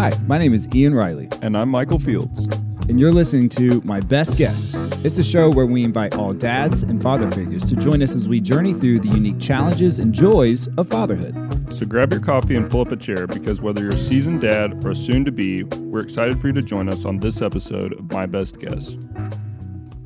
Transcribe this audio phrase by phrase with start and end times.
[0.00, 2.46] Hi, my name is Ian Riley, And I'm Michael Fields.
[2.88, 4.74] and you're listening to My Best Guess.
[5.04, 8.26] It's a show where we invite all dads and father figures to join us as
[8.26, 11.34] we journey through the unique challenges and joys of fatherhood.
[11.70, 14.82] So grab your coffee and pull up a chair because whether you're a seasoned dad
[14.86, 17.92] or a soon to be, we're excited for you to join us on this episode
[17.92, 18.96] of My Best Guess.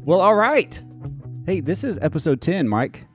[0.03, 0.83] Well, all right.
[1.47, 3.07] Hey, this is episode 10, Mike.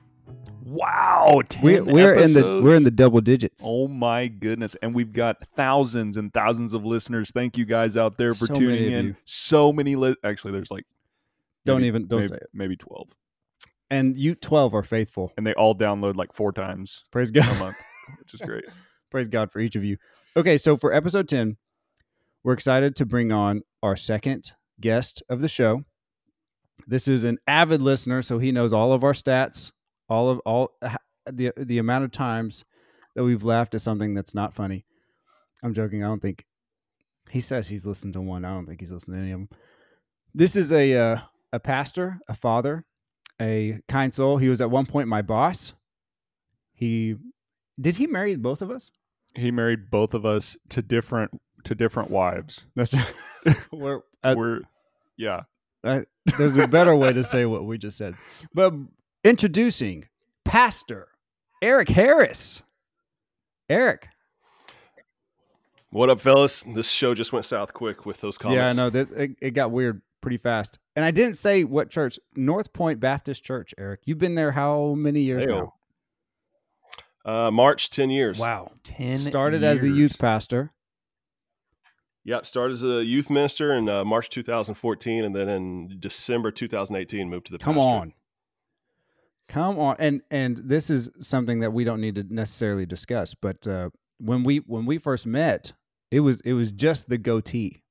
[0.70, 3.62] Wow, 10 We, we're in the we're in the double digits.
[3.66, 4.76] Oh my goodness.
[4.82, 7.32] And we've got thousands and thousands of listeners.
[7.32, 9.06] Thank you guys out there for So tuning in.
[9.06, 9.16] you.
[9.24, 10.84] So many li- actually there's like
[11.66, 12.48] Don't maybe- even don't maybe, say it.
[12.52, 13.08] maybe 12.
[13.90, 15.32] And you 12 are faithful.
[15.36, 17.76] And they all download like four times Praise God a month,
[18.20, 18.64] which is great.
[19.10, 19.96] Praise God for each of you.
[20.36, 21.56] Okay, so for episode 10,
[22.44, 25.82] we're excited to bring on our second guest of the show.
[26.86, 29.72] This is an avid listener, so he knows all of our stats,
[30.10, 30.72] all of all
[31.30, 32.64] the the amount of times
[33.14, 34.84] that we've laughed at something that's not funny.
[35.62, 36.04] I'm joking.
[36.04, 36.44] I don't think
[37.30, 38.44] he says he's listened to one.
[38.44, 39.48] I don't think he's listened to any of them.
[40.34, 41.18] This is a uh,
[41.52, 42.84] a pastor, a father,
[43.40, 44.36] a kind soul.
[44.36, 45.72] He was at one point my boss.
[46.74, 47.16] He
[47.80, 48.90] did he marry both of us?
[49.34, 52.64] He married both of us to different to different wives.
[52.74, 52.94] That's
[53.72, 54.60] we're, uh, We're
[55.16, 55.42] yeah.
[55.82, 56.00] uh,
[56.36, 58.14] there's a better way to say what we just said.
[58.52, 58.74] But
[59.24, 60.06] introducing
[60.50, 61.06] Pastor
[61.62, 62.64] Eric Harris.
[63.68, 64.08] Eric.
[65.90, 66.64] What up, fellas?
[66.64, 68.76] This show just went south quick with those comments.
[68.76, 70.80] Yeah, I know that it, it got weird pretty fast.
[70.96, 72.18] And I didn't say what church.
[72.34, 74.00] North Point Baptist Church, Eric.
[74.06, 75.70] You've been there how many years Heyo.
[77.24, 77.44] now?
[77.46, 78.36] Uh, March, 10 years.
[78.40, 78.72] Wow.
[78.82, 80.72] 10 Started as a youth pastor.
[82.24, 87.30] Yeah, started as a youth minister in uh, March 2014, and then in December 2018
[87.30, 87.94] moved to the Come pastorate.
[87.94, 88.14] on.
[89.50, 89.96] Come on.
[89.98, 94.44] And and this is something that we don't need to necessarily discuss, but uh, when
[94.44, 95.72] we when we first met,
[96.12, 97.82] it was it was just the goatee.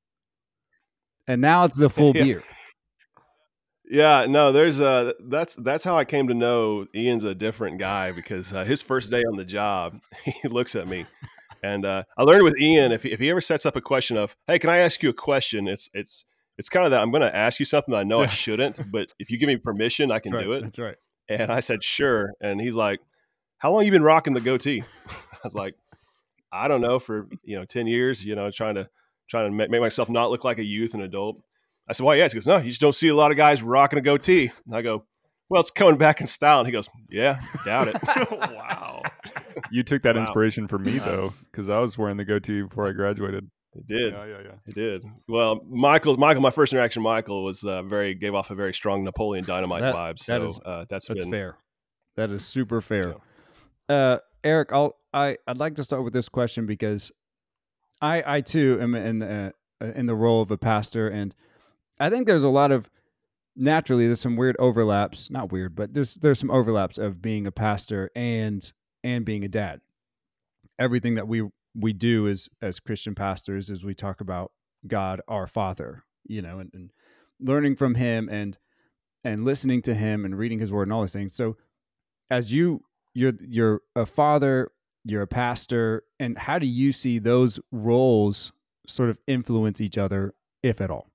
[1.27, 2.23] And now it's the full Yeah.
[2.23, 2.43] beard.
[3.91, 8.11] Yeah, no, there's uh that's that's how I came to know Ian's a different guy
[8.11, 11.07] because uh, his first day on the job, he looks at me,
[11.61, 14.15] and uh, I learned with Ian if he, if he ever sets up a question
[14.15, 15.67] of, hey, can I ask you a question?
[15.67, 16.23] It's it's
[16.57, 18.91] it's kind of that I'm going to ask you something that I know I shouldn't,
[18.91, 20.61] but if you give me permission, I can That's do it.
[20.61, 20.97] That's right.
[21.29, 22.31] And I said, sure.
[22.41, 22.99] And he's like,
[23.59, 24.83] how long you been rocking the goatee?
[25.09, 25.75] I was like,
[26.51, 28.89] I don't know, for, you know, 10 years, you know, trying to,
[29.29, 31.39] trying to make, make myself not look like a youth and adult.
[31.87, 32.31] I said, why, yes.
[32.33, 34.51] He goes, no, you just don't see a lot of guys rocking a goatee.
[34.65, 35.05] And I go,
[35.49, 36.59] well, it's coming back in style.
[36.59, 37.97] And he goes, yeah, doubt it.
[38.31, 39.03] wow.
[39.71, 40.21] You took that Wow.
[40.21, 43.49] inspiration from me uh, though, because I was wearing the goatee before I graduated.
[43.75, 44.13] It did.
[44.13, 44.51] Yeah, yeah, yeah.
[44.65, 45.03] It did.
[45.27, 48.73] Well, Michael, Michael, my first interaction, with Michael was uh, very, gave off a very
[48.73, 50.19] strong Napoleon Dynamite That- vibe.
[50.19, 51.57] So is- uh, that's That's been, fair.
[52.15, 53.15] That is super fair.
[53.87, 57.11] Uh, Eric, I'll I I'd like to start with this question because
[58.01, 61.33] I I too am in uh, in the role of a pastor, and
[61.99, 62.89] I think there's a lot of
[63.55, 65.29] naturally there's some weird overlaps.
[65.29, 68.71] Not weird, but there's there's some overlaps of being a pastor and
[69.03, 69.81] and being a dad.
[70.77, 74.51] Everything that we we do as as Christian pastors is we talk about
[74.87, 76.91] God our Father, you know, and, and
[77.39, 78.57] learning from Him and
[79.23, 81.33] and listening to Him and reading His Word and all these things.
[81.33, 81.57] So,
[82.29, 84.71] as you you're you're a father,
[85.03, 88.51] you're a pastor, and how do you see those roles
[88.87, 91.09] sort of influence each other, if at all?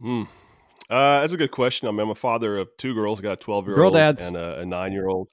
[0.00, 0.22] Hmm.
[0.88, 1.86] Uh, that's a good question.
[1.86, 3.20] I mean, I'm a father of two girls.
[3.20, 4.26] I got a 12 year Girl old dads.
[4.26, 5.28] and a, a nine year old.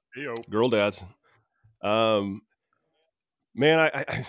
[0.48, 1.04] Girl dads.
[1.82, 2.42] Um,
[3.58, 4.24] man, I,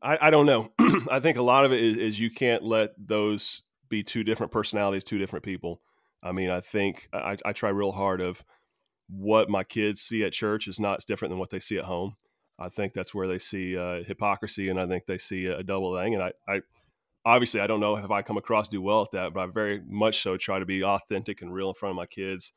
[0.00, 0.70] I, I, don't know.
[1.10, 4.52] I think a lot of it is, is you can't let those be two different
[4.52, 5.82] personalities, two different people.
[6.22, 8.44] I mean, I think I, I try real hard of
[9.08, 12.14] what my kids see at church is not different than what they see at home.
[12.58, 15.96] I think that's where they see uh, hypocrisy, and I think they see a, double
[15.96, 16.14] thing.
[16.14, 16.60] And I, I,
[17.24, 19.80] obviously, I don't know if I come across do well at that, but I very
[19.86, 22.52] much so try to be authentic and real in front of my kids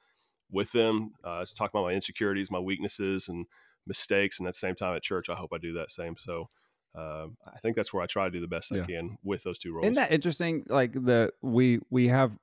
[0.49, 1.13] with them.
[1.23, 3.45] Uh, talk about my insecurities, my weaknesses, and
[3.87, 6.15] mistakes, and at the same time at church, I hope I do that same.
[6.17, 6.49] So.
[6.93, 8.81] Um, I think that's where I try to do the best Yeah.
[8.81, 9.85] I can with those two roles.
[9.85, 10.65] Isn't that interesting?
[10.67, 12.33] Like the we we have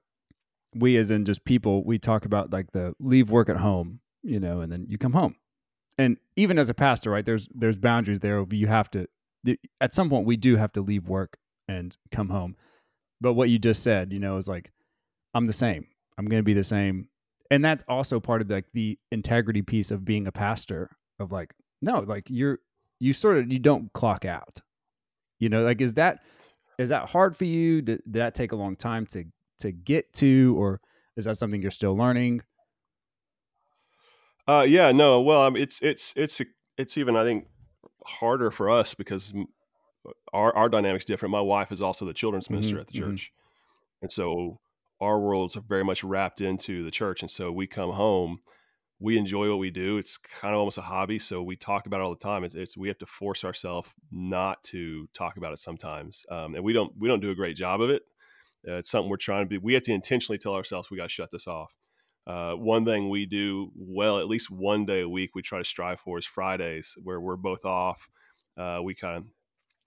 [0.74, 4.40] we as in just people we talk about like the leave work at home, you
[4.40, 5.36] know, and then you come home,
[5.98, 7.26] and even as a pastor, right?
[7.26, 8.42] There's there's boundaries there.
[8.50, 9.06] You have to
[9.80, 11.36] at some point we do have to leave work
[11.68, 12.56] and come home.
[13.20, 14.72] But what you just said, you know, is like
[15.34, 15.86] I'm the same.
[16.16, 17.08] I'm going to be the same,
[17.50, 20.90] and that's also part of like the integrity piece of being a pastor.
[21.18, 22.60] Of like, no, like you're
[23.00, 24.60] you sort of you don't clock out.
[25.40, 26.24] You know, like is that
[26.78, 27.82] is that hard for you?
[27.82, 29.24] Did, did that take a long time to
[29.60, 30.80] to get to, or
[31.16, 32.42] is that something you're still learning?
[34.46, 35.20] Uh, yeah, no.
[35.20, 36.40] Well, um, it's it's it's
[36.78, 37.48] it's even I think
[38.06, 39.34] harder for us because
[40.32, 41.32] our our dynamic's different.
[41.32, 42.98] My wife is also the children's minister Mhm, at the mhm.
[42.98, 43.32] church,
[44.02, 44.60] and so
[45.00, 47.22] our worlds are very much wrapped into the church.
[47.22, 48.40] And so we come home,
[49.00, 49.98] we enjoy what we do.
[49.98, 52.44] It's kind of almost a hobby, so we talk about it all the time.
[52.44, 56.64] It's, it's we have to force ourselves not to talk about it sometimes, um, and
[56.64, 58.02] we don't we don't do a great job of it.
[58.66, 59.58] Uh, it's something we're trying to be.
[59.58, 61.72] We have to intentionally tell ourselves we got to shut this off.
[62.26, 65.64] Uh, one thing we do well, at least one day a week, we try to
[65.64, 68.08] strive for is Fridays, where we're both off.
[68.56, 69.24] Uh, we kind of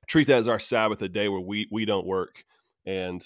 [0.08, 2.44] treat that as our Sabbath, a day where we we don't work,
[2.86, 3.22] and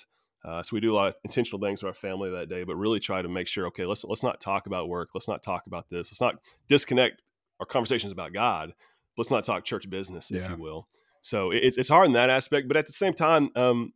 [0.46, 2.64] uh, so we do a lot of intentional things with our family that day.
[2.64, 5.44] But really try to make sure, okay, let's let's not talk about work, let's not
[5.44, 6.36] talk about this, let's not
[6.68, 7.24] disconnect
[7.60, 8.74] our conversations about God.
[9.18, 10.52] Let's not talk church business, if Yeah.
[10.52, 10.88] you will.
[11.22, 13.94] So it- it's it's hard in that aspect, but at the same time, um,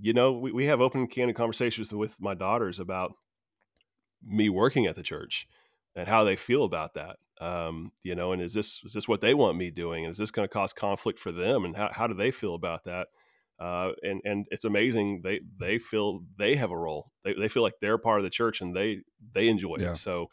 [0.00, 3.12] you know, we, we have open candid conversations with my daughters about
[4.22, 5.46] me working at the church
[5.94, 7.16] and how they feel about that.
[7.40, 10.04] Um, you know, and is this is this what they want me doing?
[10.04, 11.64] And is this going to cause conflict for them?
[11.64, 13.08] And how, how do they feel about that?
[13.60, 17.12] Uh, and and it's amazing they they feel they have a role.
[17.24, 19.02] They, they feel like they're part of the church and they
[19.32, 19.90] they enjoy Yeah.
[19.90, 19.96] it.
[19.98, 20.30] So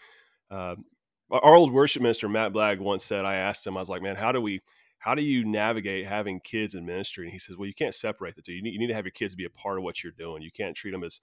[0.50, 4.01] our our old worship minister Matt Blagg once said, I asked him, I was like,
[4.01, 4.62] man, how do we
[5.00, 7.25] how do you navigate having kids in ministry?
[7.25, 8.53] And he says, well, you can't separate the two.
[8.53, 10.41] You need, you need to have your kids be a part of what you're doing.
[10.41, 11.21] You can't treat them as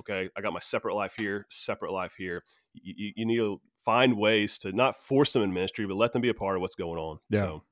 [0.00, 2.44] okay, I got my separate life here, separate life here.
[2.74, 6.12] You, you, you need to find ways to not force them in ministry, but let
[6.12, 7.18] them be a part of what's going on.
[7.30, 7.40] Yeah.
[7.40, 7.64] So,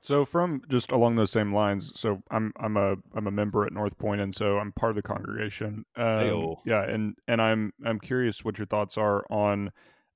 [0.00, 3.72] So from just along those same lines, so I'm I'm a I'm a member at
[3.72, 5.84] North Point, and so I'm part of the congregation.
[5.96, 6.14] Um,
[6.64, 9.72] yeah, and and I'm I'm curious what your thoughts are on.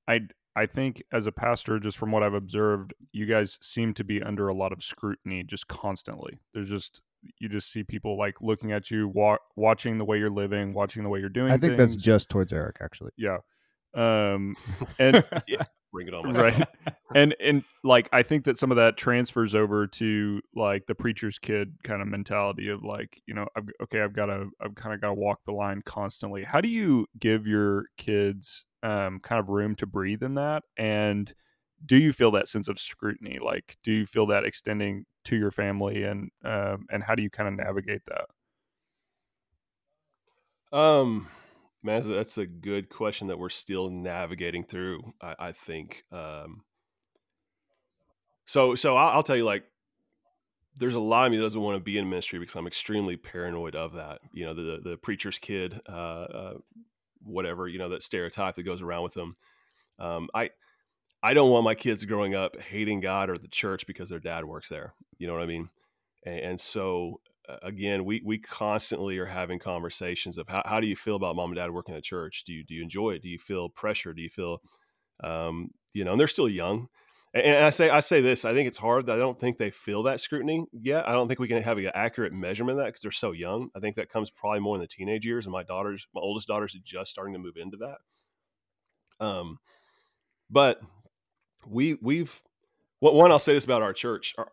[0.06, 0.20] I
[0.54, 4.22] I think as a pastor, just from what I've observed, you guys seem to be
[4.22, 6.40] under a lot of scrutiny just constantly.
[6.54, 7.02] There's just
[7.38, 11.02] you just see people like looking at you, wa- watching the way you're living, watching
[11.02, 11.50] the way you're doing.
[11.52, 13.12] I think that's just towards Eric, actually.
[13.16, 13.38] yeah.
[13.94, 14.56] Um,
[14.98, 15.24] and
[15.92, 16.58] bring it on myself.
[16.58, 16.68] right.
[17.14, 21.38] And and like i think that some of that transfers over to like the preacher's
[21.38, 24.94] kid kind of mentality of like you know I've, okay i've got to i've kind
[24.94, 26.44] of got to walk the line constantly.
[26.44, 30.64] How do you give your kids um kind of room to breathe in that?
[30.76, 31.32] And
[31.84, 33.38] do you feel that sense of scrutiny?
[33.38, 37.30] Like do you feel that extending to your family and um and how do you
[37.30, 38.26] kind of navigate that?
[40.72, 41.28] Um,
[41.82, 45.12] man, that's a, good question that we're still navigating through.
[45.20, 46.04] I, I think.
[46.12, 46.62] Um,
[48.46, 49.64] so so I'll, I'll tell you, like,
[50.78, 53.16] there's a lot of me that doesn't want to be in ministry because I'm extremely
[53.16, 54.20] paranoid of that.
[54.32, 56.54] You know, the the preacher's kid, uh, uh,
[57.22, 57.68] whatever.
[57.68, 59.36] You know, that stereotype that goes around with them.
[59.98, 60.50] Um, I
[61.22, 64.44] I don't want my kids growing up hating God or the church because their dad
[64.44, 64.94] works there.
[65.18, 65.68] You know what I mean?
[66.24, 67.20] And, and so
[67.62, 71.50] again, we we constantly are having conversations of how, how do you feel about mom
[71.50, 72.44] and dad working at church?
[72.44, 73.22] Do you do you enjoy it?
[73.22, 74.12] Do you feel pressure?
[74.12, 74.58] Do you feel
[75.22, 76.12] um, you know?
[76.12, 76.88] And they're still young.
[77.34, 78.44] And, I say I say this.
[78.44, 79.06] I think it's hard.
[79.06, 81.08] That I don't think they feel that scrutiny yet.
[81.08, 83.70] I don't think we can have an accurate measurement of that because they're so young.
[83.74, 85.46] I think that comes probably more in the teenage years.
[85.46, 89.26] And my daughters, my oldest daughters, are just starting to move into that.
[89.26, 89.58] Um,
[90.50, 90.80] but
[91.66, 92.42] we we've
[93.00, 94.34] one I'll say this about our church.
[94.36, 94.48] Our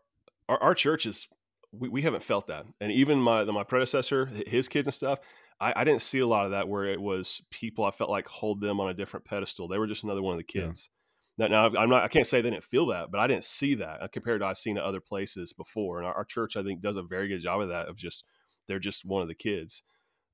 [0.47, 1.27] our, our church is
[1.71, 5.19] we, we haven't felt that, and even my my predecessor, his kids and stuff.
[5.61, 8.27] I, I didn't see a lot of that where it was people I felt like
[8.27, 9.67] hold them on a different pedestal.
[9.67, 10.67] They were just another one of the Yeah.
[10.67, 10.89] kids.
[11.37, 12.03] Now, now I'm not.
[12.03, 14.47] I can't say they didn't feel that, but I didn't see that uh, compared to
[14.47, 15.99] I've seen at other places before.
[15.99, 17.87] And our, our church, I think, does a very good job of that.
[17.87, 18.25] Of just
[18.67, 19.83] they're just one of the kids.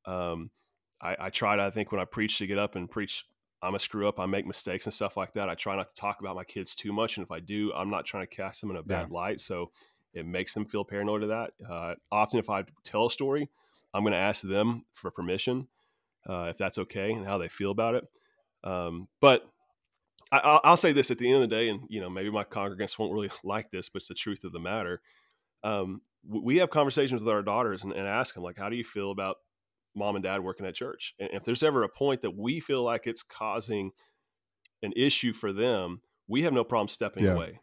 [0.06, 0.51] Um,
[1.01, 1.60] I, I tried.
[1.60, 3.25] I think when I preach to get up and preach
[3.62, 4.20] I'm a screw up.
[4.20, 5.50] I make mistakes and stuff like that.
[5.50, 7.89] I try not to talk about my kids too much, and if I do, I'm
[7.89, 9.42] not trying to cast them in a bad light.
[9.42, 9.72] So
[10.16, 11.52] it makes them feel paranoid of that.
[11.68, 13.50] Uh, often, if I tell a story,
[13.94, 15.68] I'm going to ask them for permission
[16.28, 18.06] uh, if that's okay and how they feel about it.
[18.64, 19.48] Um, but
[20.32, 22.32] I, I'll, I'll say this at the end of the day, and you know maybe
[22.32, 25.02] my congregants won't really like this, but it's the truth of the matter.
[25.64, 28.84] Um, we have conversations with our daughters and, and ask them like, how do you
[28.84, 29.38] feel about
[29.96, 31.16] mom and dad working at church.
[31.20, 33.92] And if there's ever a point that we feel like it's causing
[34.84, 37.34] an issue for them, we have no problem stepping Yeah.
[37.34, 37.60] away.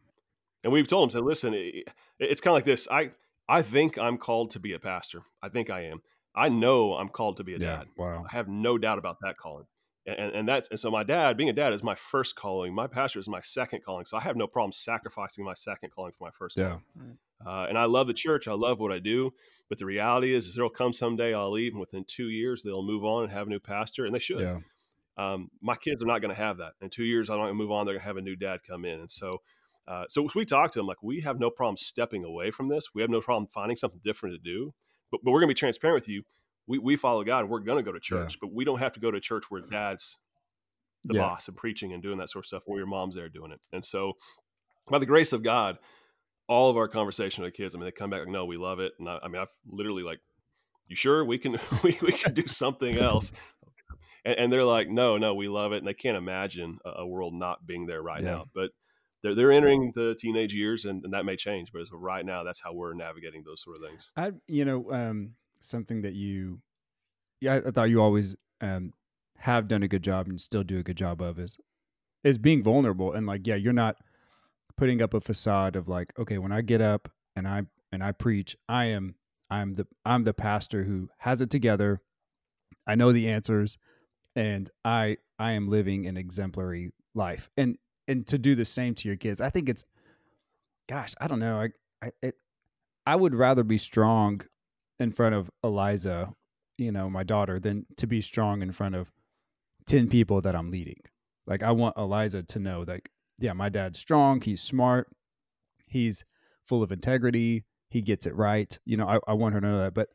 [0.64, 1.88] And we've told him, say, listen, it,
[2.18, 2.88] it's kind of like this.
[2.90, 3.10] I
[3.48, 5.22] I think I'm called to be a pastor.
[5.42, 6.02] I think I am.
[6.34, 7.76] I know I'm called to be a Yeah.
[7.78, 7.86] dad.
[7.96, 8.24] Wow.
[8.30, 9.66] I have no doubt about that calling.
[10.06, 12.74] And, and, and that's and so my dad, being a dad, is my first calling.
[12.74, 14.04] My pastor is my second calling.
[14.04, 16.78] So I have no problem sacrificing my second calling for my first Yeah.
[16.94, 17.18] calling.
[17.44, 18.46] Uh, and I love the church.
[18.46, 19.32] I love what I do.
[19.68, 22.82] But the reality is, is there'll come someday I'll leave, and within two years they'll
[22.84, 24.40] move on and have a new pastor, and they should.
[24.40, 24.58] Yeah.
[25.16, 26.72] Um, my kids are not going to have that.
[26.80, 27.84] In two years, I'm not going to move on.
[27.84, 29.42] They're going to have a new dad come in, and so,
[29.88, 32.90] uh, so we talk to them like we have no problem stepping away from this.
[32.94, 34.74] We have no problem finding something different to do.
[35.10, 36.22] But but we're going to be transparent with you.
[36.66, 37.48] We we follow God.
[37.48, 38.18] We're going to go to Yeah.
[38.18, 40.18] church, but we don't have to go to church where dad's
[41.04, 41.22] the Yeah.
[41.22, 43.60] boss and preaching and doing that sort of stuff, where your mom's there doing it.
[43.72, 44.12] And so,
[44.88, 45.78] by the grace of God,
[46.48, 48.56] all of our conversation with the kids, I mean, they come back like, no, we
[48.56, 48.92] love it.
[48.98, 50.20] And I, I mean, I've literally like,
[50.86, 53.32] you sure we can, we, we can do something else?
[54.24, 55.78] And, and, they're like, no, no, we love it.
[55.78, 58.30] And they can't imagine a, a world not being there right yeah.
[58.30, 58.44] now.
[58.54, 58.70] But
[59.22, 61.72] they're, they're entering the teenage years and, and that may change.
[61.72, 64.12] But as of right now, that's how we're navigating those sort of things.
[64.16, 66.60] I, you know, um, something that you,
[67.40, 68.92] yeah, I thought you always um,
[69.38, 71.58] have done a good job and still do a good job of is,
[72.24, 73.12] is being vulnerable.
[73.12, 73.96] And like, yeah, you're not,
[74.76, 77.62] putting up a facade of like, okay, when I get up and I
[77.92, 79.14] and I preach, I am
[79.50, 82.00] I'm the I'm the pastor who has it together.
[82.86, 83.78] I know the answers
[84.34, 87.50] and I I am living an exemplary life.
[87.56, 87.78] And
[88.12, 89.40] and to do the same to your kids.
[89.40, 89.84] I think it's
[90.88, 91.60] gosh, I don't know.
[91.60, 91.68] I
[92.06, 92.36] I it,
[93.06, 94.42] I would rather be strong
[95.00, 96.34] in front of Eliza,
[96.78, 99.10] you know, my daughter, than to be strong in front of
[99.86, 101.00] 10 people that I'm leading.
[101.46, 103.00] Like I want Eliza to know that
[103.40, 104.40] yeah, my dad's strong.
[104.40, 105.08] He's smart.
[105.88, 106.24] He's
[106.64, 107.64] full of integrity.
[107.90, 108.78] He gets it right.
[108.84, 109.94] You know, I, I want her to know that.
[109.94, 110.08] But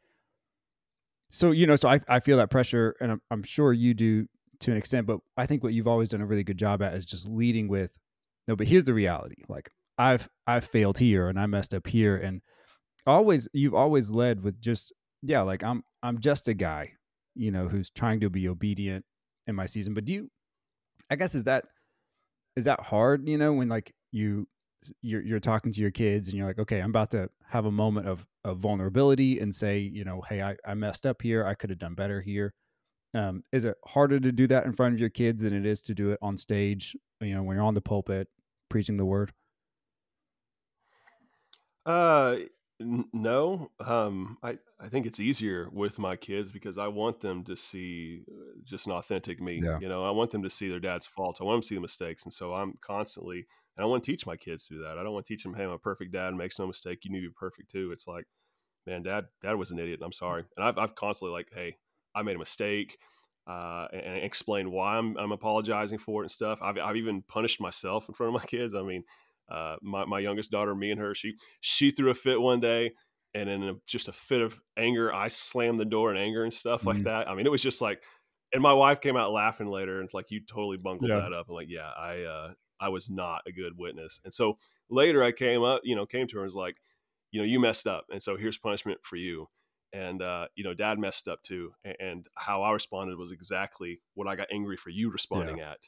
[1.30, 4.28] so, you know, so I, I feel that pressure and I'm, I'm sure you do
[4.62, 6.94] to an extent, but I think what you've always done a really good job at
[6.94, 7.98] is just leading with,
[8.48, 9.44] no, but here's the reality.
[9.48, 12.18] Like I've, I've failed here and I messed up here.
[12.18, 12.42] And
[13.06, 16.94] always, you've always led with just, yeah, like I'm, I'm just a guy,
[17.36, 19.06] you know, who's trying to be obedient
[19.48, 19.94] in my season.
[19.94, 20.30] But do you,
[21.10, 21.66] I guess, is that,
[22.58, 24.48] is that hard you know when like you
[25.02, 27.72] you're, you're talking to your kids and you're like okay i'm about to have a
[27.72, 31.54] moment of, of vulnerability and say you know hey i, I messed up here i
[31.54, 32.54] could have done better here
[33.18, 35.82] um, is it harder to do that in front of your kids than it is
[35.84, 38.28] to do it on stage you know when you're on the pulpit
[38.70, 39.34] preaching the word
[41.86, 42.36] uh
[42.80, 47.56] no, um, I I think it's easier with my kids because I want them to
[47.56, 49.60] see uh, just an authentic me.
[49.64, 49.80] Yeah.
[49.82, 51.42] You know, I want them to see their dad's faults.
[51.42, 53.48] I want them to see the mistakes, and so I'm constantly
[53.78, 54.98] and I want to teach my kids to do that.
[54.98, 57.00] I don't want to teach them, hey, I'm a perfect dad, makes no mistake.
[57.04, 57.92] You need to be perfect too.
[57.92, 58.26] It's like,
[58.88, 60.44] man, dad, dad was an idiot, and I'm sorry.
[60.56, 61.78] And I've I've constantly like, hey,
[62.18, 62.98] I made a mistake.
[63.46, 66.60] Uh, and, and explain why I'm, I'm apologizing for it and stuff.
[66.62, 68.76] I've, I've even punished myself in front of my kids.
[68.76, 69.06] I mean,
[69.50, 72.92] uh, my, my youngest daughter, me and her, she she threw a fit one day,
[73.34, 76.54] and in a, just a fit of anger, I slammed the door in anger and
[76.54, 76.90] stuff mm-hmm.
[76.90, 77.30] like that.
[77.30, 78.04] I mean, it was just like,
[78.54, 81.20] and my wife came out laughing later, and it's like you totally bungled yeah.
[81.20, 81.48] that up.
[81.48, 84.20] I'm like, yeah, I uh, I was not a good witness.
[84.24, 84.58] And so
[84.90, 86.78] later, I came up, you know, came to her and was like,
[87.32, 89.48] you know, you messed up, and so here's punishment for you.
[89.94, 94.28] And uh, you know, Dad messed up too, and, how I responded was exactly what
[94.28, 95.72] I got angry for you responding yeah.
[95.72, 95.80] at.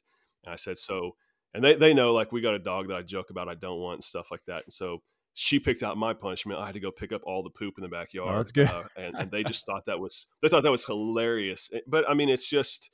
[0.45, 1.15] And I said, so
[1.53, 3.79] and they, they know like we got a dog that I joke about I don't
[3.79, 4.63] want and stuff like that.
[4.63, 5.01] And so
[5.33, 6.59] she picked out my punishment.
[6.59, 8.33] I had to go pick up all the poop in the oh, backyard.
[8.33, 8.67] Oh, that's good.
[8.67, 11.69] Uh, and, and they just thought that was they thought that was hilarious.
[11.73, 12.91] Eh, but I mean, it's just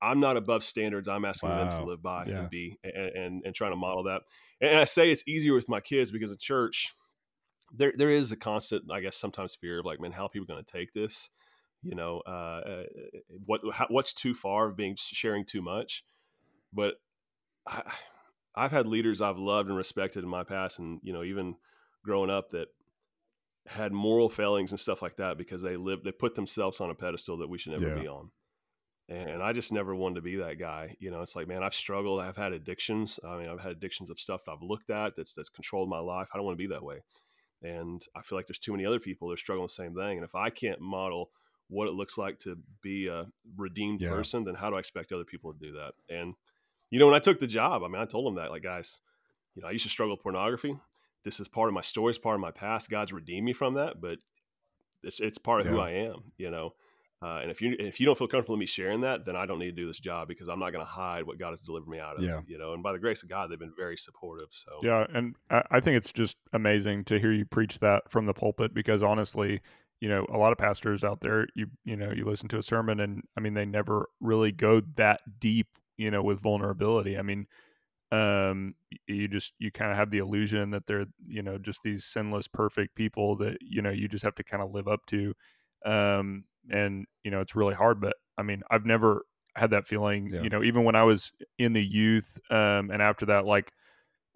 [0.00, 1.06] I'm not above standards.
[1.06, 1.68] I'm asking wow.
[1.68, 2.40] them to live by yeah.
[2.40, 4.22] and be and, and, and trying to model that.
[4.60, 6.92] And I say it's easier with my kids because in church
[7.72, 10.46] there there is a constant, I guess, sometimes fear of like, man, how are people
[10.46, 11.30] going to take this?
[11.82, 12.82] You know, uh, uh
[13.44, 16.04] what how, what's too far of being sharing too much?
[16.72, 16.94] But
[17.66, 17.82] I,
[18.54, 21.56] I've had leaders I've loved and respected in my past, and you know, even
[22.04, 22.68] growing up, that
[23.66, 26.94] had moral failings and stuff like that because they lived, they put themselves on a
[26.94, 28.02] pedestal that we should never yeah.
[28.02, 28.30] be on.
[29.08, 30.96] And I just never wanted to be that guy.
[30.98, 32.20] You know, it's like, man, I've struggled.
[32.20, 33.20] I've had addictions.
[33.26, 36.28] I mean, I've had addictions of stuff I've looked at that's that's controlled my life.
[36.32, 37.02] I don't want to be that way.
[37.62, 40.18] And I feel like there's too many other people that are struggling the same thing.
[40.18, 41.30] And if I can't model
[41.68, 43.26] what it looks like to be a
[43.56, 44.10] redeemed yeah.
[44.10, 45.92] person, then how do I expect other people to do that?
[46.08, 46.34] And
[46.90, 49.00] you know, when I took the job, I mean, I told them that, like, guys,
[49.54, 50.78] you know, I used to struggle with pornography.
[51.24, 52.90] This is part of my story, it's part of my past.
[52.90, 54.18] God's redeemed me from that, but
[55.02, 55.72] it's it's part of yeah.
[55.72, 56.74] who I am, you know.
[57.22, 59.46] Uh, and if you if you don't feel comfortable with me sharing that, then I
[59.46, 61.60] don't need to do this job because I'm not going to hide what God has
[61.60, 62.24] delivered me out of.
[62.24, 62.40] Yeah.
[62.46, 64.48] You know, and by the grace of God, they've been very supportive.
[64.50, 68.26] So yeah, and I, I think it's just amazing to hear you preach that from
[68.26, 69.60] the pulpit because honestly,
[70.00, 72.62] you know, a lot of pastors out there, you you know, you listen to a
[72.62, 77.16] sermon and I mean, they never really go that deep you know, with vulnerability.
[77.18, 77.46] I mean,
[78.10, 78.74] um,
[79.06, 82.46] you just you kind of have the illusion that they're you know just these sinless,
[82.46, 85.34] perfect people that you know you just have to kind of live up to,
[85.84, 88.00] um, and you know it's really hard.
[88.00, 89.24] But I mean, I've never
[89.56, 90.30] had that feeling.
[90.32, 90.42] Yeah.
[90.42, 93.72] You know, even when I was in the youth, um, and after that, like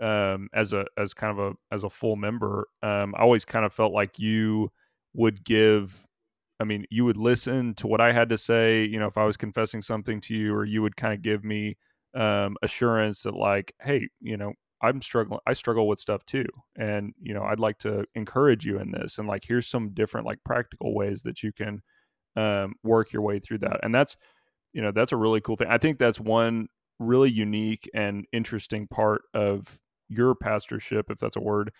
[0.00, 3.64] um, as a as kind of a as a full member, um, I always kind
[3.64, 4.70] of felt like you
[5.14, 6.06] would give
[6.60, 9.24] I mean, you would listen to what I had to say, you know, if I
[9.24, 11.76] was confessing something to you, or you would kind of give me
[12.14, 16.46] um, assurance that, like, hey, you know, I'm struggling, I struggle with stuff too.
[16.76, 19.18] And, you know, I'd like to encourage you in this.
[19.18, 21.82] And, like, here's some different, like, practical ways that you can
[22.36, 23.80] um, work your way through that.
[23.82, 24.16] And that's,
[24.72, 25.68] you know, that's a really cool thing.
[25.70, 26.68] I think that's one
[26.98, 31.72] really unique and interesting part of your pastorship, if that's a word,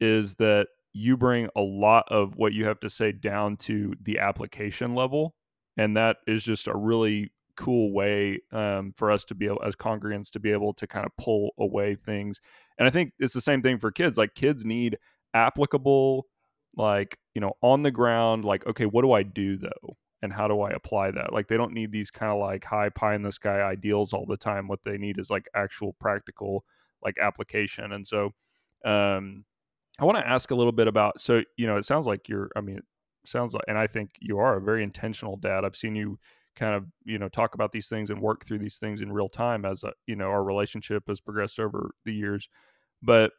[0.00, 4.18] is that you bring a lot of what you have to say down to the
[4.18, 5.34] application level
[5.76, 9.76] and that is just a really cool way um, for us to be able as
[9.76, 12.40] congregants to be able to kind of pull away things.
[12.78, 14.98] And i think it's the same thing for kids like kids need
[15.34, 16.26] applicable
[16.76, 19.96] like you know on the ground like okay what do i do though?
[20.22, 21.32] And how do i apply that?
[21.32, 24.26] Like they don't need these kind of like high pie in the sky ideals all
[24.26, 24.68] the time.
[24.68, 26.64] What they need is like actual practical
[27.04, 27.92] like application.
[27.92, 28.30] And so
[28.84, 29.44] um
[30.00, 32.50] i want to ask a little bit about so you know it sounds like you're
[32.56, 32.84] i mean it
[33.24, 35.64] sounds like and i think you are a very intentional dad.
[35.64, 36.18] I've seen you
[36.56, 39.28] kind of you know talk about these things and work through these things in real
[39.28, 42.48] time as a you know our relationship has progressed over the years.
[43.02, 43.32] But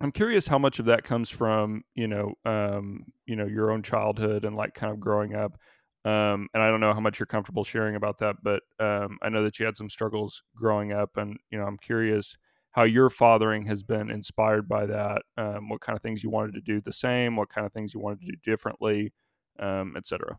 [0.00, 3.82] i'm curious how much of that comes from you know um you know your own
[3.82, 5.58] childhood and like kind of growing up.
[6.04, 9.28] Um and i don't know how much you're comfortable sharing about that but um i
[9.28, 12.36] know that you had some struggles growing up and you know i'm curious
[12.72, 16.54] how your fathering has been inspired by that um, what kind of things you wanted
[16.54, 19.12] to do the same what kind of things you wanted to do differently
[19.60, 20.38] um, etc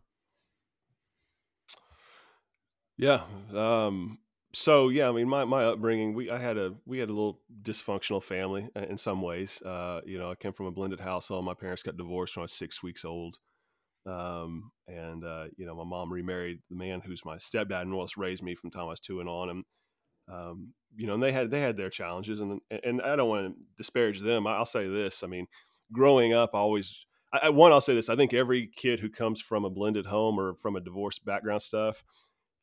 [2.96, 3.22] Yeah.
[3.54, 4.18] Um,
[4.52, 7.40] so yeah, I mean, my, my upbringing, we I had a we had a little
[7.62, 9.60] dysfunctional family uh, in some ways.
[9.62, 11.44] Uh, you know, I came from a blended household.
[11.44, 13.38] My parents got divorced when I was six weeks old,
[14.06, 18.16] um, and uh, you know, my mom remarried the man who's my stepdad and was
[18.16, 19.50] raised me from time I was two and on.
[19.50, 19.64] And
[20.32, 23.54] um, you know, and they had they had their challenges, and and I don't want
[23.54, 24.46] to disparage them.
[24.46, 25.46] I'll say this: I mean,
[25.92, 29.40] growing up, I always I, one I'll say this: I think every kid who comes
[29.40, 32.04] from a blended home or from a divorced background stuff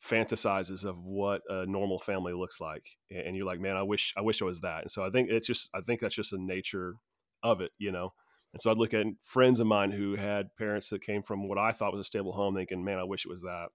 [0.03, 4.21] fantasizes of what a normal family looks like and you're like man i wish i
[4.21, 4.81] wish i was that.
[4.81, 6.95] And so i think it's just i think that's just the nature
[7.43, 8.13] of it you know?
[8.53, 11.59] And so i'd look at friends of mine who had parents that came from what
[11.59, 13.67] i thought was a stable home thinking man i wish it was that.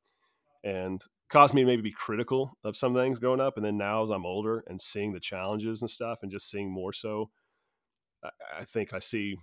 [0.65, 4.03] And caused me to maybe be critical of some things growing up and then now
[4.03, 7.31] as i'm older and seeing the challenges and stuff and just seeing more so
[8.25, 9.37] i, I think i see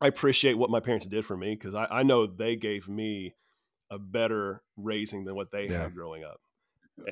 [0.00, 3.34] i appreciate what my parents did for me because I, I know they gave me
[3.90, 5.82] a better raising than what they yeah.
[5.82, 6.40] had growing up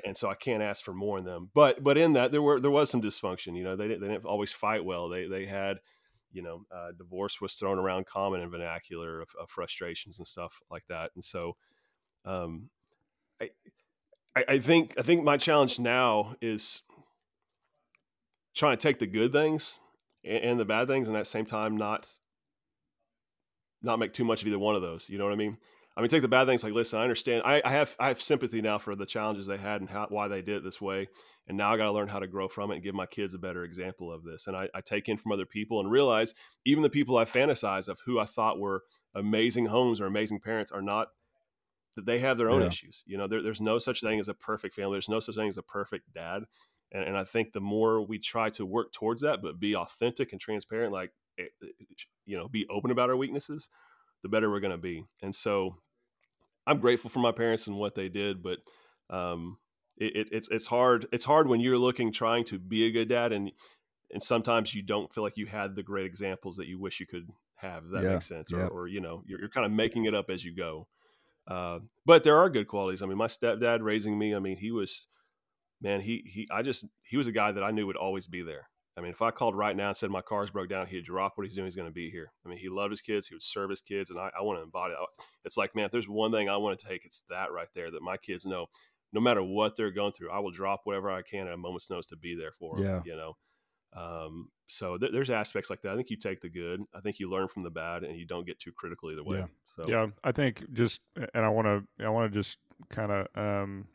[0.05, 1.51] and so I can't ask for more in them.
[1.55, 3.57] But but in that there were there was some dysfunction.
[3.57, 5.09] You know, they, didn't, they didn't always fight well.
[5.09, 5.79] They they had,
[6.33, 10.61] you know, uh, divorce was thrown around common in vernacular of, of, frustrations and stuff
[10.71, 11.11] like that.
[11.15, 11.57] And so,
[12.25, 12.71] um,
[13.41, 13.51] I,
[14.35, 16.83] I I think I think my challenge now is
[18.55, 19.79] trying to take the good things
[20.25, 22.11] and, and the bad things, and at the same time not
[23.83, 25.09] not make too much of either one of those.
[25.09, 25.59] You know what I mean?
[25.97, 27.43] I mean, take the bad things like, listen, I understand.
[27.47, 30.29] I, I have I have sympathy now for the challenges they had and how why
[30.29, 31.09] they did it this way,
[31.47, 33.35] and now I got to learn how to grow from it and give my kids
[33.35, 34.47] a better example of this.
[34.47, 36.35] And I, I take in from other people and realize
[36.67, 38.83] even the people I fantasize of who I thought were
[39.15, 41.09] amazing homes or amazing parents are not
[41.97, 42.69] that they have their own yeah.
[42.69, 43.03] issues.
[43.07, 44.97] You know, there, there's no such thing as a perfect family.
[44.97, 46.43] There's no such thing as a perfect dad.
[46.93, 50.33] And, and I think the more we try to work towards that, but be authentic
[50.33, 51.85] and transparent, like, eh, eh,
[52.27, 53.71] you know, be open about our weaknesses,
[54.23, 55.07] the better we're going to be.
[55.23, 55.77] And so
[56.67, 58.59] I'm grateful for my parents and what they did, but
[59.11, 59.59] um,
[59.97, 61.07] it, it, it's it's hard.
[61.13, 63.53] It's hard when you're looking trying to be a good dad, and
[64.11, 67.07] and sometimes you don't feel like you had the great examples that you wish you
[67.07, 67.85] could have.
[67.85, 68.67] If that yeah, makes sense, or, yeah.
[68.67, 70.87] or you know, you're, you're, kind of making it up as you go.
[71.49, 73.03] Uh, but there are good qualities.
[73.03, 74.35] I mean, my stepdad raising me.
[74.35, 75.07] I mean, he was
[75.81, 76.01] man.
[76.01, 76.49] He he.
[76.51, 78.69] I just he was a guy that I knew would always be there.
[78.97, 81.33] I mean, if I called right now and said my car's broke down, he'd drop
[81.37, 81.67] what he's doing.
[81.67, 82.33] He's going to be here.
[82.45, 83.27] I mean, he loved his kids.
[83.27, 85.25] He would serve his kids, and I, I want to embody it.
[85.45, 87.91] It's like, man, if there's one thing I want to take, it's that right there.
[87.91, 88.67] That my kids know,
[89.13, 91.91] no matter what they're going through, I will drop whatever I can at a moment's
[91.91, 92.87] notice to be there for them.
[92.87, 93.03] Yeah.
[93.05, 93.37] You know,
[93.95, 95.93] um, so th- there's aspects like that.
[95.93, 96.83] I think you take the good.
[96.95, 99.39] I think you learn from the bad, and you don't get too critical either way.
[99.39, 99.47] Yeah.
[99.65, 103.27] So yeah, I think just, and I want to, I want to just kind of
[103.35, 103.87] um,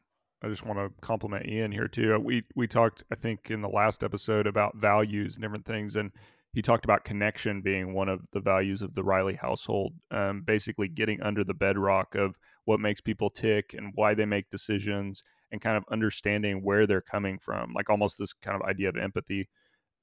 [0.44, 2.16] I just want to compliment Ian here too.
[2.16, 5.96] Uh, we we talked, I think, in the last episode about values and different things,
[5.96, 6.12] and
[6.54, 9.94] he talked about connection being one of the values of the Riley household.
[10.10, 14.50] Um, basically, getting under the bedrock of what makes people tick and why they make
[14.50, 18.90] decisions, and kind of understanding where they're coming from, like almost this kind of idea
[18.90, 19.48] of empathy.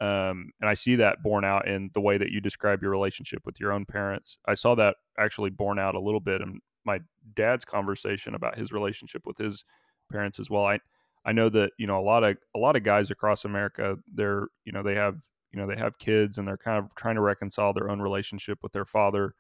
[0.01, 3.42] Um, and I see that borne out in the way that you describe your relationship
[3.44, 4.38] with your own parents.
[4.46, 7.01] I saw that actually borne out a little bit in my
[7.35, 9.64] dad's conversation about his relationship with his
[10.09, 10.64] parents as well.
[10.64, 10.81] I
[11.25, 13.97] I know that you know a lot of a lot of guys across America.
[14.12, 17.16] They're you know they have you know they have kids and they're kind of trying
[17.16, 19.35] to reconcile their own relationship with their father,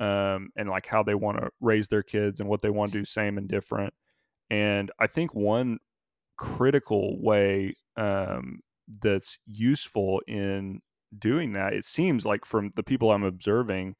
[0.00, 2.98] um, and like how they want to raise their kids and what they want to
[2.98, 3.92] do same and different.
[4.50, 5.78] And I think one
[6.36, 8.60] critical way um,
[9.00, 10.80] that's useful in
[11.18, 13.96] doing that, it seems like from the people I'm observing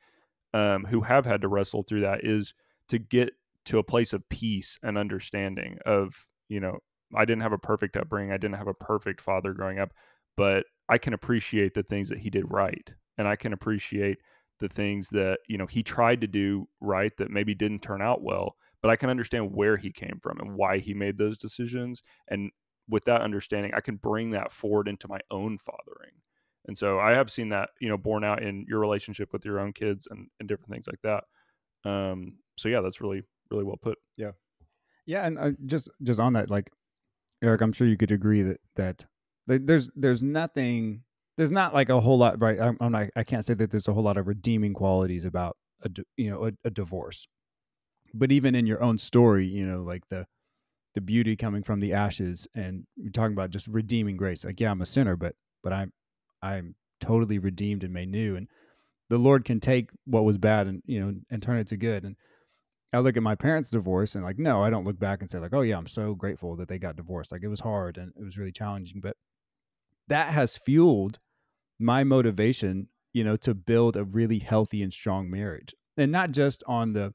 [0.54, 2.54] um, who have had to wrestle through that, is
[2.88, 3.34] to get
[3.66, 6.14] to a place of peace and understanding of
[6.48, 6.78] you know
[7.14, 9.92] i didn't have a perfect upbringing i didn't have a perfect father growing up
[10.36, 14.18] but i can appreciate the things that he did right and I can appreciate
[14.58, 18.22] the things that you know he tried to do right that maybe didn't turn out
[18.22, 22.02] well but i can understand where he came from and why he made those decisions
[22.28, 22.50] and
[22.88, 26.12] with that understanding i can bring that forward into my own fathering.
[26.68, 29.60] And so i have seen that you know borne out in your relationship with your
[29.60, 31.24] own kids and, and different things like that.
[31.88, 33.98] Um so yeah that's really really well put.
[34.16, 34.32] Yeah.
[35.06, 36.70] Yeah and uh, just just on that like
[37.42, 39.06] eric i'm sure you could agree that that
[39.46, 41.02] there's there's nothing
[41.36, 42.58] there's not like a whole lot right?
[42.60, 45.90] I'm, not i can't say that there's a whole lot of redeeming qualities about a
[46.16, 47.26] you know a, a, divorce.
[48.14, 50.26] But even in your own story you know like the
[50.94, 54.44] the beauty coming from the ashes and you're talking about just redeeming grace.
[54.44, 55.92] Like yeah i'm a sinner but but i'm
[56.42, 58.36] i'm totally redeemed and made new.
[58.36, 58.48] And
[59.10, 62.04] the lord can take what was bad and you know and turn it to good.
[62.04, 62.16] And
[62.92, 65.38] i look at my parents divorce and like no i don't look back and say
[65.38, 68.12] like oh yeah i'm so grateful that they got divorced like it was hard and
[68.16, 69.16] it was really challenging but
[70.08, 71.18] that has fueled
[71.78, 75.74] my motivation, you know, to build a really healthy and strong marriage.
[75.96, 77.14] And not just on the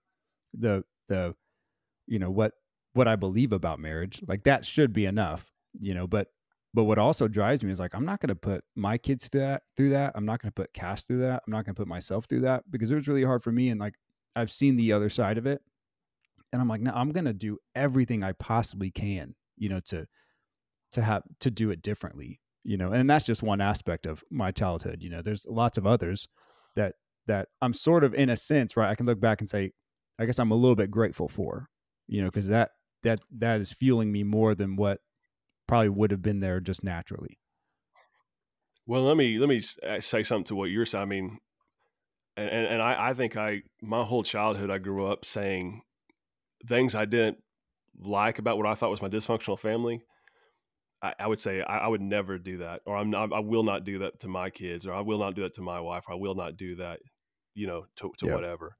[0.53, 1.35] the the
[2.07, 2.53] you know what
[2.93, 4.21] what I believe about marriage.
[4.27, 6.27] Like that should be enough, you know, but
[6.73, 9.41] but what also drives me is like I'm not going to put my kids through
[9.41, 10.13] that through that.
[10.15, 11.43] I'm not going to put Cass through that.
[11.45, 13.69] I'm not going to put myself through that because it was really hard for me
[13.69, 13.95] and like
[14.35, 15.61] I've seen the other side of it.
[16.53, 20.05] And I'm like, no, I'm to do everything I possibly can, you know, to
[20.91, 24.51] to have to do it differently you know and that's just one aspect of my
[24.51, 26.27] childhood you know there's lots of others
[26.75, 26.93] that
[27.27, 29.71] that i'm sort of in a sense right i can look back and say
[30.19, 31.67] i guess i'm a little bit grateful for
[32.07, 32.71] you know because that
[33.03, 34.99] that that is fueling me more than what
[35.67, 37.39] probably would have been there just naturally
[38.85, 41.39] well let me let me uh, say something to what you're saying i mean
[42.37, 45.81] and, and, and I, I think i my whole childhood i grew up saying
[46.67, 47.37] things i didn't
[47.99, 50.03] like about what i thought was my dysfunctional family
[51.01, 53.63] I, I would say I, I, would never do that, or I'm not, I will
[53.63, 56.03] not do that to my kids, or I will not do that to my wife,
[56.07, 56.99] or I will not do that,
[57.55, 58.77] you know, to, to whatever.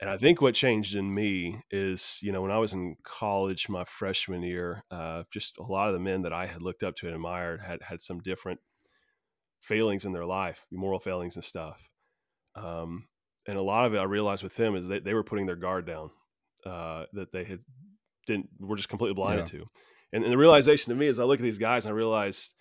[0.00, 3.68] And I think what changed in me is, you know, when I was in college,
[3.68, 6.94] my freshman year, uh, just a lot of the men that I had looked up
[6.96, 8.60] to and admired had had some different
[9.60, 11.90] failings in their life, moral failings and stuff.
[12.54, 13.06] Um,
[13.46, 15.56] and a lot of it I realized with them is they, they were putting their
[15.56, 16.10] guard down,
[16.66, 17.60] uh, that they had
[18.26, 19.60] didn't were just completely blinded yeah.
[19.60, 19.66] to.
[20.12, 22.54] And, and the realization to me is I look at these guys and I realize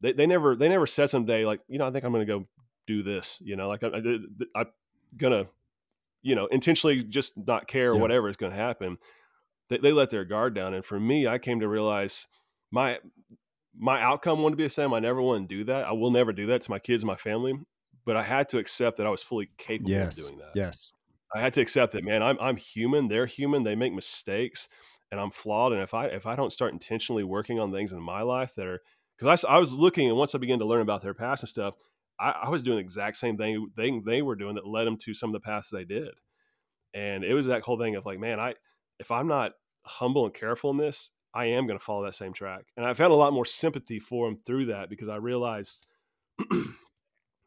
[0.00, 2.32] they, they never they never said someday like you know I think I'm going to
[2.32, 2.46] go
[2.86, 3.88] do this you know like I,
[4.54, 4.66] I, am
[5.16, 5.46] gonna
[6.22, 8.00] you know intentionally just not care yeah.
[8.00, 8.98] whatever is going to happen.
[9.70, 12.26] They, they let their guard down, and for me, I came to realize
[12.70, 12.98] my
[13.76, 14.92] my outcome wanted to be the same.
[14.92, 15.86] I never want to do that.
[15.86, 17.54] I will never do that to my kids and my family.
[18.04, 20.18] But I had to accept that I was fully capable yes.
[20.18, 20.50] of doing that.
[20.54, 20.92] Yes.
[21.34, 22.22] I had to accept that, man.
[22.22, 23.08] I'm I'm human.
[23.08, 23.62] They're human.
[23.62, 24.68] They make mistakes
[25.10, 25.72] and I'm flawed.
[25.72, 28.66] And if I if I don't start intentionally working on things in my life that
[28.66, 28.82] are
[29.16, 31.48] because I, I was looking and once I began to learn about their past and
[31.48, 31.74] stuff,
[32.18, 34.96] I, I was doing the exact same thing they they were doing that led them
[34.98, 36.10] to some of the paths they did.
[36.92, 38.54] And it was that whole thing of like, man, I
[38.98, 39.52] if I'm not
[39.84, 42.64] humble and careful in this, I am going to follow that same track.
[42.76, 45.86] And I found a lot more sympathy for them through that because I realized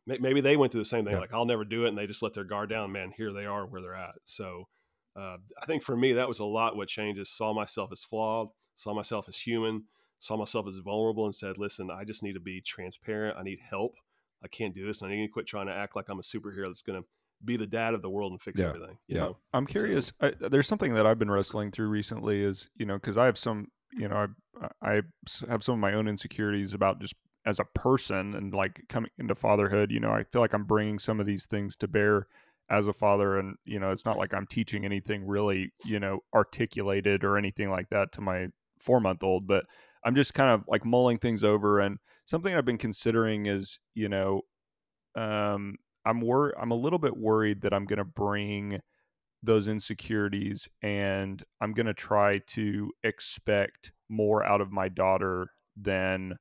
[0.07, 1.13] maybe they went through the same thing.
[1.13, 1.19] Yeah.
[1.19, 2.91] Like I'll never do it, and they just let their guard down.
[2.91, 4.15] Man, here they are where they're at.
[4.23, 4.67] So
[5.15, 7.29] uh, I think for me, that was a lot what changes.
[7.29, 9.83] Saw myself as flawed, saw myself as human,
[10.19, 13.37] saw myself as vulnerable, and said, listen, I just need to be transparent.
[13.37, 13.95] I need help.
[14.43, 15.01] I can't do this.
[15.01, 17.07] And I need to quit trying to act like I'm a superhero that's going to
[17.43, 18.67] be the dad of the world and fix yeah.
[18.67, 18.97] everything.
[19.07, 19.19] yeah.
[19.19, 19.37] Know?
[19.53, 20.13] I'm curious.
[20.21, 23.25] So, I, there's something that I've been wrestling through recently is, you know, because I
[23.25, 24.27] have some, you know,
[24.61, 25.01] I, I
[25.49, 27.15] have some of my own insecurities about just
[27.47, 30.99] as a person and like coming into fatherhood, you know, I feel like I'm bringing
[30.99, 32.27] some of these things to bear
[32.69, 36.19] as a father and you know it's not like i'm teaching anything really you know
[36.35, 39.65] articulated or anything like that to my four month old but
[40.03, 44.09] i'm just kind of like mulling things over and something i've been considering is you
[44.09, 44.41] know
[45.15, 48.79] um i'm wor- i'm a little bit worried that i'm going to bring
[49.43, 56.35] those insecurities and i'm going to try to expect more out of my daughter than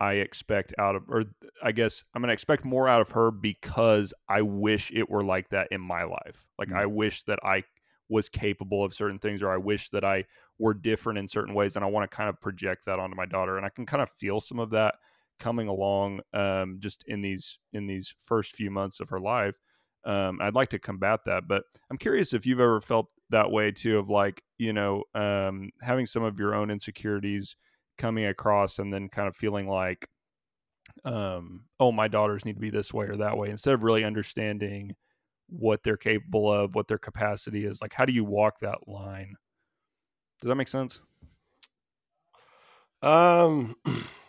[0.00, 1.24] I expect out of, or
[1.62, 5.22] I guess I'm going to expect more out of her because I wish it were
[5.22, 6.46] like that in my life.
[6.58, 6.78] Like, mm-hmm.
[6.78, 7.64] I wish that I
[8.08, 10.24] was capable of certain things, or I wish that I
[10.58, 11.76] were different in certain ways.
[11.76, 13.56] And I want to kind of project that onto my daughter.
[13.56, 14.94] And I can kind of feel some of that
[15.38, 19.56] coming along um, just in these in these first few months of her life.
[20.04, 23.72] Um, I'd like to combat that, but I'm curious if you've ever felt that way
[23.72, 27.56] too, of like you know um, having some of your own insecurities
[27.98, 30.08] coming across and then kind of feeling like
[31.04, 34.04] um oh my daughters need to be this way or that way instead of really
[34.04, 34.94] understanding
[35.48, 39.34] what they're capable of what their capacity is like how do you walk that line
[40.40, 41.00] does that make sense
[43.02, 43.76] um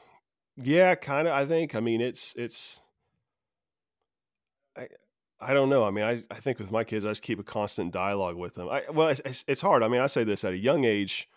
[0.58, 2.82] yeah kind of i think i mean it's it's
[4.78, 4.88] I,
[5.42, 5.84] I don't know.
[5.84, 8.56] I mean, I, I think with my kids, I just keep a constant dialogue with
[8.56, 8.70] them.
[8.70, 9.84] I, well, it's, it's hard.
[9.84, 11.30] I mean, I say this at a young age,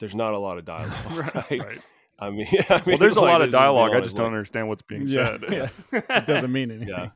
[0.00, 0.94] there's not a lot of dialogue.
[1.36, 1.50] right.
[1.50, 1.80] right.
[2.18, 3.92] I mean, I mean, well, there's a like, lot of dialogue.
[3.94, 5.44] I just don't understand what's being yeah, said.
[5.50, 5.68] Yeah.
[5.92, 6.88] it doesn't mean anything.
[6.88, 7.10] Yeah.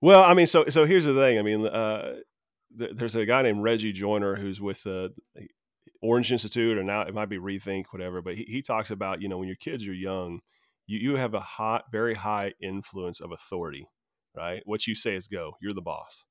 [0.00, 1.38] Well, I mean, so so here's the thing.
[1.38, 2.16] I mean, uh,
[2.78, 5.08] th- there's a guy named Reggie Joiner who's with uh,
[6.02, 8.20] Orange Institute, or now it might be Rethink, whatever.
[8.20, 10.40] But he, he talks about you know when your kids are young,
[10.86, 13.88] you you have a hot, very high influence of authority,
[14.36, 14.62] right?
[14.66, 15.56] What you say is go.
[15.62, 16.26] You're the boss.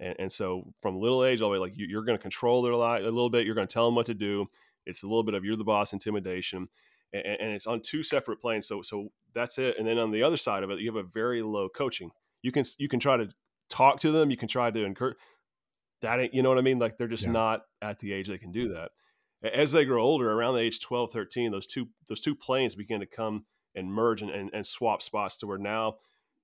[0.00, 2.62] And, and so from little age all the way, like you, are going to control
[2.62, 3.46] their life a little bit.
[3.46, 4.46] You're going to tell them what to do.
[4.86, 6.68] It's a little bit of you're the boss intimidation,
[7.12, 8.66] and, and, it's on two separate planes.
[8.66, 9.76] So so that's it.
[9.78, 12.10] And then on the other side of it, you have a very low coaching.
[12.42, 13.28] You can you can try to
[13.68, 14.30] talk to them.
[14.30, 15.18] You can try to encourage.
[16.00, 16.78] That ain't you know what I mean.
[16.78, 17.32] Like they're just yeah.
[17.32, 18.92] not at the age they can do that.
[19.42, 23.00] As they grow older, around the age 12, 13, those two those two planes begin
[23.00, 25.96] to come and merge and, and, and swap spots to where now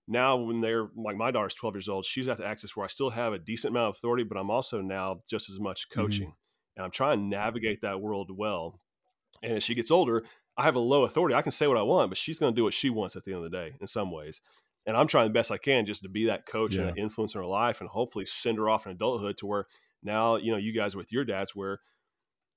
[0.08, 2.88] now when they're like my daughter's 12 years old she's at the access where i
[2.88, 6.00] still have a decent amount of authority but i'm also now just as much mm-hmm.
[6.00, 6.76] coaching mm-hmm.
[6.76, 8.80] and i'm trying to navigate that world well
[9.42, 10.24] and as she gets older
[10.56, 12.58] i have a low authority i can say what i want but she's going to
[12.58, 14.40] do what she wants at the end of the day in some ways
[14.86, 16.82] and i'm trying the best i can just to be that coach yeah.
[16.82, 19.66] and that influence in her life and hopefully send her off in adulthood to where
[20.02, 21.80] now you know you guys with your dads where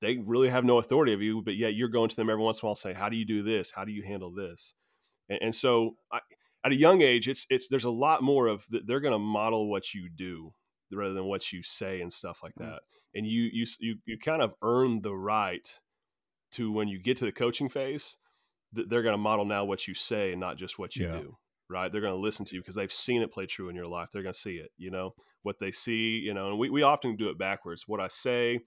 [0.01, 2.61] they really have no authority of you but yet you're going to them every once
[2.61, 4.75] in a while saying how do you do this how do you handle this
[5.29, 6.19] and, and so I,
[6.63, 9.69] at a young age, it's it's there's a lot more of they're going to model
[9.69, 10.53] what you do
[10.91, 12.71] rather than what you say and stuff like mm-hmm.
[12.71, 12.81] that.
[13.13, 15.67] And you you you you kind of earn the right
[16.51, 18.17] to when you get to the coaching phase,
[18.73, 21.19] they're going to model now what you say and not just what you yeah.
[21.19, 21.37] do.
[21.71, 21.91] Right?
[21.91, 24.09] They're going to listen to you because they've seen it play true in your life.
[24.11, 24.71] They're going to see it.
[24.77, 26.17] You know what they see.
[26.17, 27.83] You know, and we we often do it backwards.
[27.87, 28.59] What I say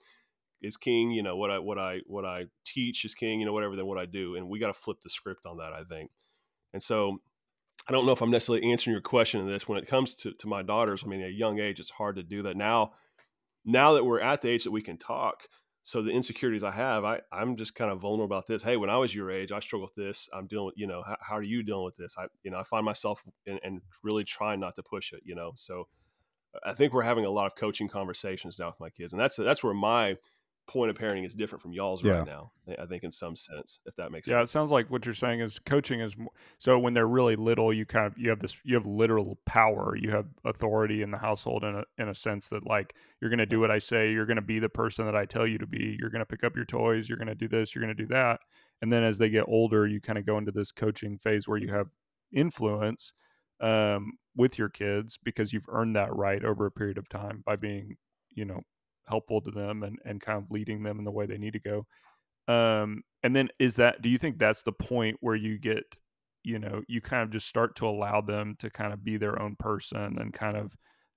[0.62, 1.10] is king.
[1.10, 3.40] You know what I what I what I teach is king.
[3.40, 5.58] You know whatever than what I do, and we got to flip the script on
[5.58, 5.72] that.
[5.72, 6.10] I think.
[6.72, 7.18] And so
[7.88, 9.66] I don't know if I'm necessarily answering your question in this.
[9.66, 12.16] When it comes to, to my daughters, I mean, at a young age, it's hard
[12.16, 12.56] to do that.
[12.56, 12.92] Now,
[13.64, 15.48] now that we're at the age that we can talk,
[15.84, 18.62] so the insecurities I have, I, I'm just kind of vulnerable about this.
[18.62, 20.28] Hey, when I was your age, I struggled with this.
[20.32, 22.16] I'm dealing with, you know, how, how are you dealing with this?
[22.16, 25.52] I, you know, I find myself and really trying not to push it, you know?
[25.56, 25.88] So
[26.64, 29.12] I think we're having a lot of coaching conversations now with my kids.
[29.12, 30.16] And that's, that's where my
[30.66, 32.18] point of parenting is different from y'all's yeah.
[32.18, 32.52] right now.
[32.78, 34.38] I think in some sense, if that makes yeah, sense.
[34.38, 37.36] Yeah, it sounds like what you're saying is coaching is more, so when they're really
[37.36, 41.10] little, you kind of you have this you have literal power, you have authority in
[41.10, 43.78] the household in a in a sense that like you're going to do what I
[43.78, 46.20] say, you're going to be the person that I tell you to be, you're going
[46.20, 48.40] to pick up your toys, you're going to do this, you're going to do that,
[48.80, 51.58] and then as they get older, you kind of go into this coaching phase where
[51.58, 51.88] you have
[52.32, 53.12] influence
[53.60, 57.56] um, with your kids because you've earned that right over a period of time by
[57.56, 57.96] being
[58.30, 58.62] you know
[59.06, 61.60] helpful to them and, and kind of leading them in the way they need to
[61.60, 61.86] go.
[62.48, 65.84] Um, and then is that, do you think that's the point where you get,
[66.44, 69.40] you know, you kind of just start to allow them to kind of be their
[69.40, 70.76] own person and kind of,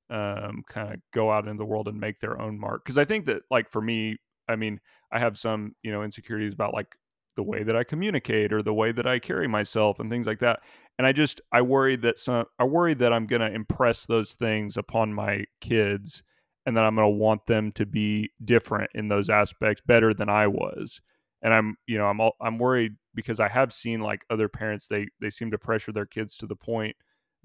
[0.10, 2.86] um, kind of go out into the world and make their own mark?
[2.86, 4.17] Cause I think that like for me,
[4.48, 4.80] I mean,
[5.12, 6.95] I have some, you know, insecurities about like
[7.36, 10.39] the way that I communicate or the way that I carry myself and things like
[10.39, 10.62] that.
[10.98, 14.34] And I just I worry that some I worry that I'm going to impress those
[14.34, 16.24] things upon my kids
[16.65, 20.30] and then I'm going to want them to be different in those aspects better than
[20.30, 20.99] I was.
[21.41, 24.88] And I'm, you know, I'm all, I'm worried because I have seen like other parents
[24.88, 26.95] they they seem to pressure their kids to the point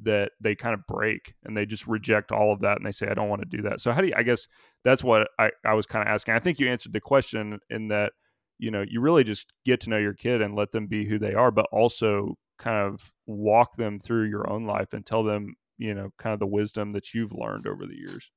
[0.03, 3.07] that they kind of break and they just reject all of that and they say
[3.09, 3.81] I don't want to do that.
[3.81, 4.47] So how do you I guess
[4.85, 6.35] that's what I I was kind of asking.
[6.35, 8.13] I think you answered the question in that
[8.59, 11.19] you know, you really just get to know your kid and let them be who
[11.19, 15.55] they are but also kind of walk them through your own life and tell them,
[15.79, 18.31] you know, kind of the wisdom that you've learned over the years.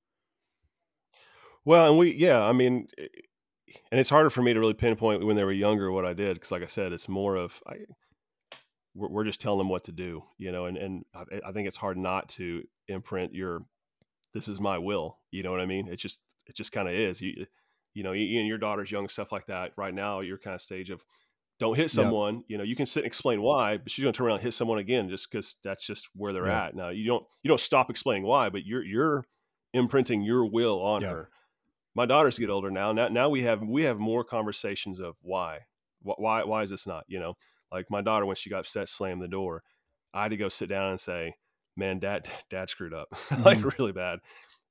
[1.66, 3.08] Well, and we, yeah, I mean, eh,
[3.92, 6.36] and it's harder for me to really pinpoint when they were younger what I did
[6.36, 7.78] because, like I said, it's more of I,
[8.94, 11.68] we're, we're, just telling them what to do, you know, and and I, I, think
[11.68, 13.64] it's hard not to imprint your
[14.34, 15.88] this is my will, you know what I mean?
[15.88, 17.22] It just it just kind of is.
[17.22, 17.46] You
[17.94, 19.72] you know, you and your daughter's young stuff like that.
[19.78, 21.04] Right now, you're kind of stage of
[21.60, 22.36] don't hit someone.
[22.36, 22.44] Yep.
[22.48, 24.44] You know, you can sit and explain why, but she's going to turn around and
[24.44, 26.56] hit someone again just because that's just where they're yep.
[26.56, 26.76] at.
[26.76, 29.26] Now, you don't you don't stop explaining why, but you're you're
[29.74, 31.12] imprinting your will on yep.
[31.12, 31.30] her
[31.96, 32.92] my daughters get older now.
[32.92, 35.60] Now, now we have we have more conversations of why,
[36.02, 37.06] why, why is this not?
[37.08, 37.34] You know,
[37.72, 39.64] like my daughter when she got upset, slammed the door.
[40.14, 41.36] I had to go sit down and say,
[41.76, 43.44] "Man, dad, dad screwed up, mm-hmm.
[43.44, 44.20] like really bad,"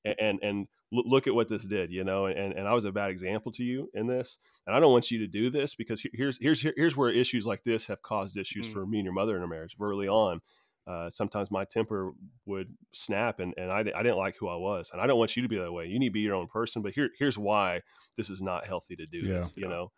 [0.04, 2.26] and, and and look at what this did, you know.
[2.26, 5.10] And and I was a bad example to you in this, and I don't want
[5.10, 8.66] you to do this because here's here's here's where issues like this have caused issues
[8.66, 8.72] mm-hmm.
[8.80, 10.40] for me and your mother in our marriage early on
[10.86, 12.12] uh, sometimes my temper
[12.46, 14.90] would snap and, and I, I didn't like who I was.
[14.92, 15.86] And I don't want you to be that way.
[15.86, 16.82] You need to be your own person.
[16.82, 17.82] But here, here's why
[18.16, 19.34] this is not healthy to do yeah.
[19.34, 19.92] this, you know?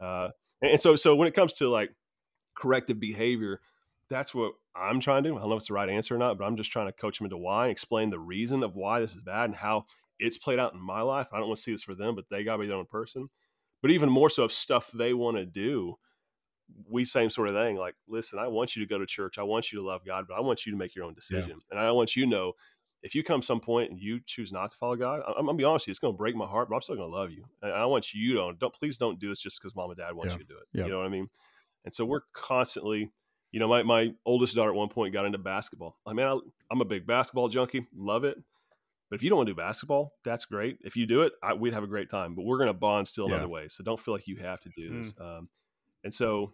[0.00, 0.30] Uh,
[0.62, 1.90] and, and, so, so when it comes to like
[2.56, 3.60] corrective behavior,
[4.08, 5.36] that's what I'm trying to do.
[5.36, 6.92] I don't know if it's the right answer or not, but I'm just trying to
[6.92, 9.84] coach them into why and explain the reason of why this is bad and how
[10.18, 11.28] it's played out in my life.
[11.32, 12.86] I don't want to see this for them, but they got to be their own
[12.86, 13.28] person.
[13.82, 15.96] But even more so, if stuff they want to do,
[16.88, 17.76] we same sort of thing.
[17.76, 19.38] Like, listen, I want you to go to church.
[19.38, 21.50] I want you to love God, but I want you to make your own decision.
[21.50, 21.70] Yeah.
[21.70, 22.52] And I want you to know
[23.02, 25.56] if you come some point and you choose not to follow God, I'm, I'm gonna
[25.56, 27.44] be honest with you, it's gonna break my heart, but I'm still gonna love you.
[27.62, 30.14] And I want you to don't please don't do this just because mom and dad
[30.14, 30.36] want yeah.
[30.36, 30.64] you to do it.
[30.72, 30.84] Yeah.
[30.84, 31.28] You know what I mean?
[31.84, 33.10] And so we're constantly,
[33.52, 35.96] you know, my, my oldest daughter at one point got into basketball.
[36.06, 36.38] I mean, I,
[36.70, 38.36] I'm a big basketball junkie, love it.
[39.08, 40.78] But if you don't want to do basketball, that's great.
[40.82, 42.36] If you do it, I, we'd have a great time.
[42.36, 43.38] But we're going to bond still in yeah.
[43.38, 43.74] other ways.
[43.74, 45.14] So don't feel like you have to do this.
[45.14, 45.38] Mm.
[45.38, 45.48] Um,
[46.04, 46.52] and so,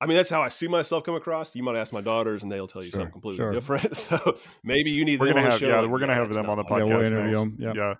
[0.00, 1.54] I mean, that's how I see myself come across.
[1.54, 3.52] You might ask my daughters, and they'll tell you sure, something completely sure.
[3.52, 3.96] different.
[3.96, 5.20] So maybe you need.
[5.20, 6.88] We're gonna have, yeah, like, we're gonna have them on the podcast.
[6.88, 7.56] Yeah, we'll interview them.
[7.58, 7.72] Yeah.
[7.74, 7.94] yeah.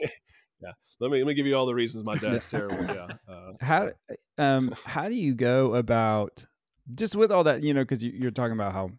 [0.62, 0.72] yeah.
[1.00, 2.84] Let me let me give you all the reasons my dad's terrible.
[2.84, 3.08] Yeah.
[3.28, 3.90] Uh, how
[4.38, 6.46] um how do you go about
[6.94, 8.90] just with all that you know because you, you're talking about how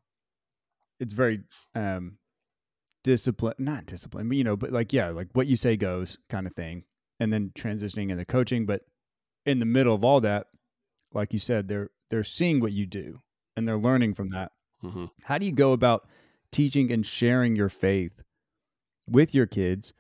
[1.00, 1.42] it's very
[1.74, 2.18] um
[3.08, 6.46] discipline, not discipline, but you know, but like, yeah, like what you say goes kind
[6.46, 6.84] of thing.
[7.22, 8.66] And then transitioning into coaching.
[8.66, 8.82] But
[9.46, 10.48] in the middle of all that,
[11.14, 13.22] like you said, they're, they're seeing what you do
[13.56, 14.52] and they're learning from that.
[14.84, 15.06] Mm-hmm.
[15.24, 16.08] How do you go about
[16.52, 18.24] teaching and sharing your faith
[19.10, 19.94] with your kids,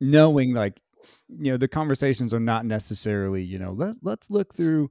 [0.00, 0.80] knowing like,
[1.28, 4.90] you know, the conversations are not necessarily, you know, let's, let's look through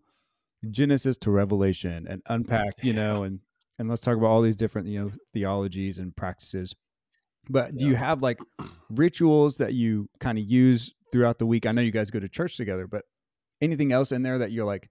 [0.70, 3.40] Genesis to Revelation and unpack, you know, and,
[3.80, 6.76] and let's talk about all these different, you know, theologies and practices.
[7.50, 7.92] But do yeah.
[7.92, 8.40] you have like
[8.90, 11.66] rituals that you kind of use throughout the week?
[11.66, 13.04] I know you guys go to church together, but
[13.60, 14.90] anything else in there that you're like,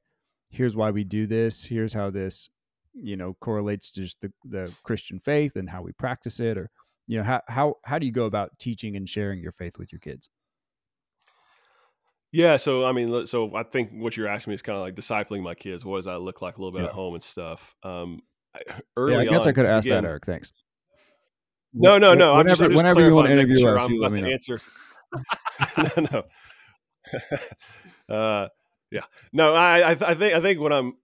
[0.53, 2.49] here's why we do this, here's how this,
[2.95, 6.71] you know, correlates to just the, the Christian faith and how we practice it, or
[7.07, 9.91] you know, how how how do you go about teaching and sharing your faith with
[9.91, 10.29] your kids?
[12.31, 14.95] Yeah, so I mean, so I think what you're asking me is kind of like
[14.95, 15.85] discipling my kids.
[15.85, 16.89] What does that look like a little bit yeah.
[16.89, 17.75] at home and stuff?
[17.83, 18.21] Um,
[18.97, 20.27] early yeah, I guess on, I could ask again, that, Eric.
[20.27, 20.53] Thanks.
[21.75, 22.35] No, no, no.
[22.35, 24.31] Whenever, I'm just, I'm just whenever you want to interview sure us, I'm about to
[24.31, 24.59] answer.
[25.97, 26.23] no, no.
[28.09, 28.49] Uh,
[28.93, 29.55] yeah, no.
[29.55, 30.97] I, I, I think, I think when I'm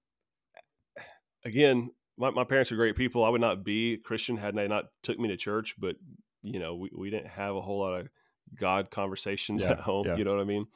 [1.44, 3.24] again, my, my parents are great people.
[3.24, 5.74] I would not be Christian had they not took me to church.
[5.78, 5.96] But
[6.42, 8.08] you know, we, we didn't have a whole lot of
[8.54, 10.06] God conversations yeah, at home.
[10.06, 10.16] Yeah.
[10.16, 10.66] You know what I mean?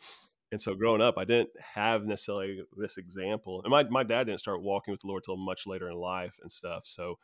[0.51, 3.63] And so growing up, I didn't have necessarily this example.
[3.63, 6.39] And my, my dad didn't start walking with the Lord till much later in life
[6.43, 6.83] and stuff.
[6.85, 7.17] So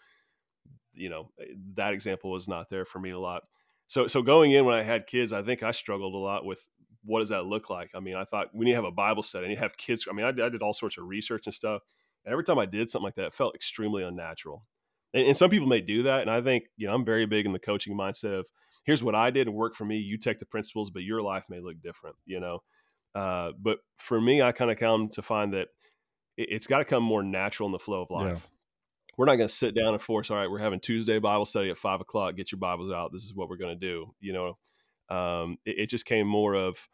[0.98, 3.44] you know eh, that example was not there for me a lot.
[3.86, 6.68] So so going in when I had kids, I think I struggled a lot with
[7.08, 7.90] what does that look like.
[7.94, 10.06] I mean, I thought we need to have a Bible study and you have kids.
[10.08, 11.80] I mean, I, I, did all sorts of research and stuff.
[12.24, 14.66] And every time I did something like that, it felt extremely unnatural.
[15.14, 17.46] And, and some people may do that, and I think you know I'm very big
[17.46, 18.46] in the coaching mindset of
[18.84, 19.96] here's what I did and worked for me.
[19.96, 22.16] You take the principles, but your life may look different.
[22.26, 22.58] You know,
[23.14, 25.68] uh, but for me, I kind of come to find that
[26.36, 28.42] it, has got to come more natural in the flow of life.
[28.44, 28.50] Yeah
[29.16, 31.70] we're not going to sit down and force all right we're having tuesday bible study
[31.70, 34.32] at five o'clock get your bibles out this is what we're going to do you
[34.32, 34.56] know
[35.10, 36.88] um, it, it, just came more of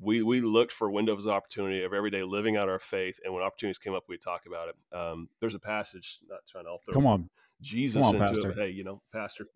[0.00, 3.32] we we looked for windows of opportunity of every day living out our faith and
[3.32, 6.70] when opportunities came up we talk about it um, there's a passage not trying to
[6.70, 6.92] alter.
[6.92, 7.28] come on
[7.60, 8.50] jesus come on, into pastor.
[8.50, 9.46] it hey you know pastor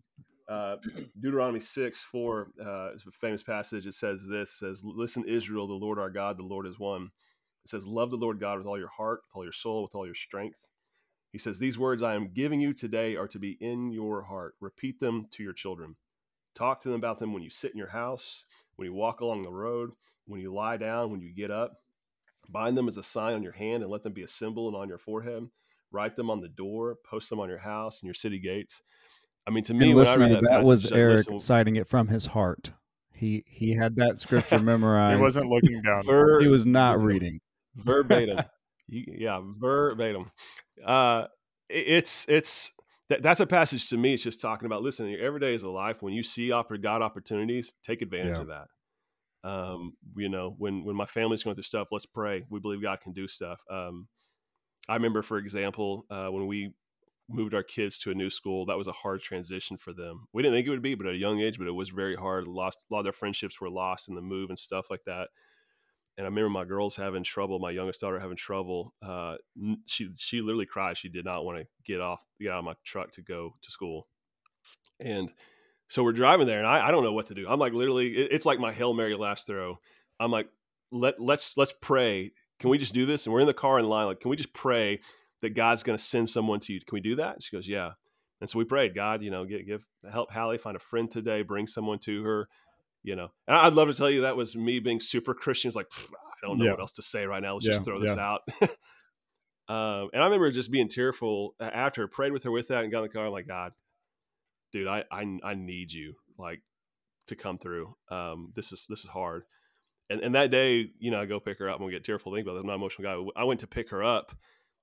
[0.48, 0.76] uh,
[1.20, 3.86] Deuteronomy 6 4 uh, is a famous passage.
[3.86, 7.10] It says this says, Listen, Israel, the Lord our God, the Lord is one.
[7.64, 9.94] It says, Love the Lord God with all your heart, with all your soul, with
[9.94, 10.68] all your strength.
[11.32, 14.54] He says, These words I am giving you today are to be in your heart.
[14.60, 15.96] Repeat them to your children.
[16.54, 18.44] Talk to them about them when you sit in your house,
[18.76, 19.92] when you walk along the road,
[20.26, 21.72] when you lie down, when you get up.
[22.48, 24.76] Bind them as a sign on your hand and let them be a symbol and
[24.76, 25.48] on your forehead.
[25.90, 28.82] Write them on the door, post them on your house and your city gates.
[29.46, 31.88] I mean, to me, and when I read that, that was Eric listen, citing it
[31.88, 32.72] from his heart.
[33.12, 35.16] He he had that scripture memorized.
[35.16, 36.02] he wasn't looking down.
[36.04, 37.40] Ver- he was not reading
[37.76, 38.40] verbatim.
[38.88, 40.30] yeah, verbatim.
[40.84, 41.26] Uh,
[41.68, 42.72] it's it's
[43.10, 44.14] that, that's a passage to me.
[44.14, 45.06] It's just talking about listen.
[45.08, 46.02] Your every day is a life.
[46.02, 48.42] When you see God opportunities, take advantage yeah.
[48.42, 48.66] of that.
[49.44, 52.44] Um, you know, when when my family's going through stuff, let's pray.
[52.50, 53.60] We believe God can do stuff.
[53.70, 54.08] Um,
[54.88, 56.74] I remember, for example, uh, when we
[57.28, 60.26] moved our kids to a new school, that was a hard transition for them.
[60.32, 62.16] We didn't think it would be, but at a young age, but it was very
[62.16, 62.46] hard.
[62.46, 65.28] Lost a lot of their friendships were lost in the move and stuff like that
[66.16, 68.94] and I remember my girls having trouble, my youngest daughter having trouble.
[69.02, 69.36] Uh,
[69.86, 70.96] she she literally cried.
[70.96, 73.70] She did not want to get off, get out of my truck to go to
[73.70, 74.06] school.
[75.00, 75.32] And
[75.94, 77.46] so we're driving there, and I, I don't know what to do.
[77.48, 79.78] I'm like literally, it, it's like my hail mary last throw.
[80.18, 80.48] I'm like,
[80.90, 82.32] let let's let's pray.
[82.58, 83.26] Can we just do this?
[83.26, 84.06] And we're in the car in line.
[84.06, 84.98] Like, can we just pray
[85.40, 86.80] that God's going to send someone to you?
[86.80, 87.34] Can we do that?
[87.34, 87.92] And she goes, yeah.
[88.40, 91.42] And so we prayed, God, you know, give, give help Hallie find a friend today,
[91.42, 92.48] bring someone to her
[93.06, 95.76] you know and i'd love to tell you that was me being super christian it's
[95.76, 96.70] like i don't know yeah.
[96.70, 98.26] what else to say right now let's yeah, just throw this yeah.
[98.26, 98.40] out
[99.66, 102.98] Um, and I remember just being tearful after prayed with her with that and got
[102.98, 103.26] in the car.
[103.26, 103.72] I'm like, God,
[104.74, 106.60] dude, I, I, I need you like
[107.28, 107.94] to come through.
[108.10, 109.44] Um, this is, this is hard.
[110.10, 112.34] And, and that day, you know, I go pick her up and we get tearful
[112.34, 112.60] think about it.
[112.60, 113.40] I'm not an emotional guy.
[113.40, 114.36] I went to pick her up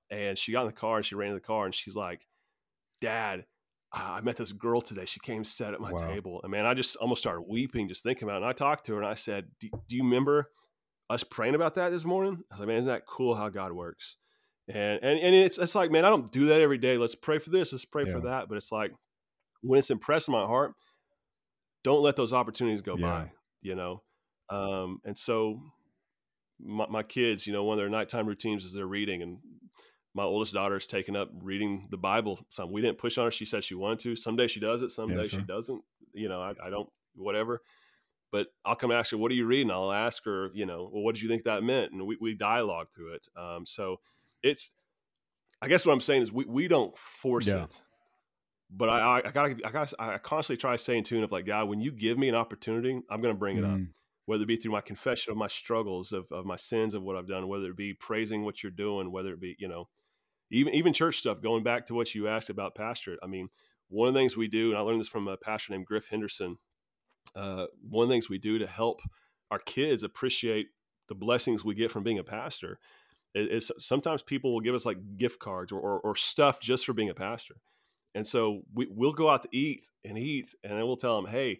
[0.09, 2.25] and she got in the car and she ran in the car and she's like,
[3.01, 3.45] dad,
[3.93, 5.05] I met this girl today.
[5.05, 6.07] She came sat at my wow.
[6.07, 8.43] table, and man, I just almost started weeping just thinking about it.
[8.43, 10.49] And I talked to her and I said, do, do, you remember
[11.09, 13.73] us praying about that this morning?" I was like, "Man, isn't that cool how God
[13.73, 14.15] works?"
[14.69, 16.97] And and and it's it's like, man, I don't do that every day.
[16.97, 17.73] Let's pray for this.
[17.73, 18.13] Let's pray yeah.
[18.13, 18.47] for that.
[18.47, 18.93] But it's like
[19.61, 20.73] when it's impressed in my heart,
[21.83, 23.07] don't let those opportunities go yeah.
[23.07, 23.31] by.
[23.61, 24.01] You know,
[24.49, 25.61] um, and so
[26.59, 29.37] my, my kids, you know, one of their nighttime routines is they're reading, and
[30.13, 32.39] my oldest daughter is taking up reading the Bible.
[32.49, 33.31] Some we didn't push on her.
[33.31, 34.15] She said she wanted to.
[34.15, 34.91] Someday she does it.
[34.91, 35.39] Someday yeah, sure.
[35.39, 35.81] she doesn't.
[36.13, 36.89] You know, I, I, don't.
[37.15, 37.61] Whatever.
[38.31, 41.03] But I'll come ask her, "What are you reading?" I'll ask her, you know, well,
[41.03, 41.91] what did you think that meant?
[41.91, 43.27] And we we dialogue through it.
[43.37, 43.97] Um, so
[44.43, 44.71] it's.
[45.61, 47.65] I guess what I'm saying is we we don't force yeah.
[47.65, 47.81] it.
[48.73, 51.31] But I, I, I gotta I gotta I constantly try to stay in tune of
[51.31, 53.73] like God, when you give me an opportunity, I'm gonna bring it mm.
[53.73, 53.89] up
[54.25, 57.15] whether it be through my confession of my struggles, of, of my sins, of what
[57.15, 59.89] I've done, whether it be praising what you're doing, whether it be, you know,
[60.51, 61.41] even even church stuff.
[61.41, 63.49] Going back to what you asked about pastorate, I mean,
[63.89, 66.07] one of the things we do, and I learned this from a pastor named Griff
[66.07, 66.57] Henderson.
[67.35, 69.01] Uh, one of the things we do to help
[69.51, 70.67] our kids appreciate
[71.07, 72.79] the blessings we get from being a pastor
[73.35, 76.85] is, is sometimes people will give us like gift cards or, or, or stuff just
[76.85, 77.55] for being a pastor.
[78.13, 81.31] And so we, we'll go out to eat and eat, and then we'll tell them,
[81.31, 81.59] "Hey,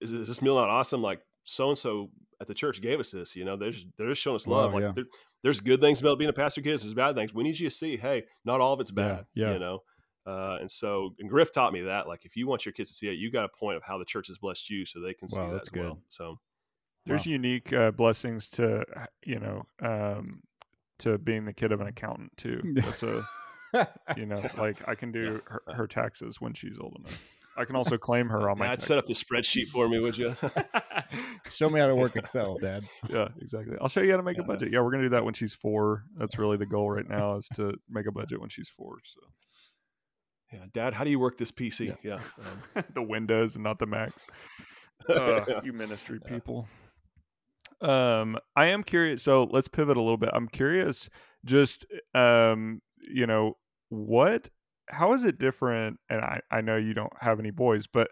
[0.00, 1.02] is, is this meal not awesome?
[1.02, 3.36] Like so and so at the church gave us this.
[3.36, 4.74] You know, they're just, they're just showing us love.
[4.74, 5.02] like yeah.
[5.42, 6.82] there's good things about being a pastor kids.
[6.82, 7.32] There's bad things.
[7.32, 9.26] We need you to see, hey, not all of it's bad.
[9.34, 9.46] Yeah.
[9.46, 9.52] yeah.
[9.54, 9.78] You know.
[10.26, 12.94] Uh, and so, and Griff taught me that, like, if you want your kids to
[12.94, 15.12] see it, you got a point of how the church has blessed you, so they
[15.12, 15.82] can see wow, that as good.
[15.82, 15.98] well.
[16.08, 16.38] So,
[17.04, 17.32] there's wow.
[17.32, 18.84] unique uh, blessings to,
[19.26, 20.40] you know, um,
[21.00, 22.62] to being the kid of an accountant too.
[22.76, 23.22] That's a,
[24.16, 25.38] you know, like I can do yeah.
[25.66, 27.20] her, her taxes when she's old enough.
[27.56, 28.66] I can also claim her on my.
[28.68, 30.34] Dad, set up the spreadsheet for me, would you?
[31.52, 32.84] Show me how to work Excel, Dad.
[33.08, 33.76] Yeah, exactly.
[33.80, 34.44] I'll show you how to make yeah.
[34.44, 34.72] a budget.
[34.72, 36.04] Yeah, we're gonna do that when she's four.
[36.16, 38.98] That's really the goal right now is to make a budget when she's four.
[39.04, 39.20] So.
[40.52, 41.88] Yeah, Dad, how do you work this PC?
[41.88, 42.20] Yeah, yeah.
[42.76, 44.24] Um, the Windows and not the Macs.
[45.08, 46.68] Uh, you ministry people.
[47.80, 49.22] Um, I am curious.
[49.22, 50.30] So let's pivot a little bit.
[50.32, 51.10] I'm curious.
[51.44, 53.56] Just um, you know,
[53.94, 54.48] what
[54.88, 55.98] how is it different?
[56.10, 58.08] And I, I know you don't have any boys, but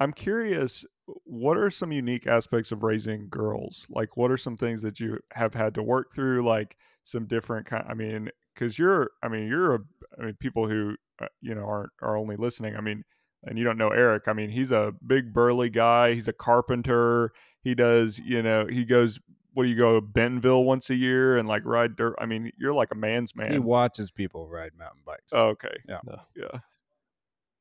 [0.00, 0.84] I'm curious,
[1.24, 3.86] what are some unique aspects of raising girls?
[3.88, 6.42] Like, what are some things that you have had to work through?
[6.42, 7.84] Like some different kind.
[7.88, 9.78] I mean, because you're, I mean, you're a,
[10.18, 12.76] I mean, people who uh, you know aren't are only listening.
[12.76, 13.04] I mean,
[13.44, 14.24] and you don't know Eric.
[14.26, 16.14] I mean, he's a big burly guy.
[16.14, 17.32] He's a carpenter.
[17.62, 19.20] He does, you know, he goes
[19.56, 22.14] what do you go to Bentonville once a year and like ride dirt?
[22.18, 23.52] I mean, you're like a man's man.
[23.52, 25.32] He watches people ride mountain bikes.
[25.32, 25.72] Oh, okay.
[25.88, 26.00] Yeah.
[26.36, 26.58] Yeah.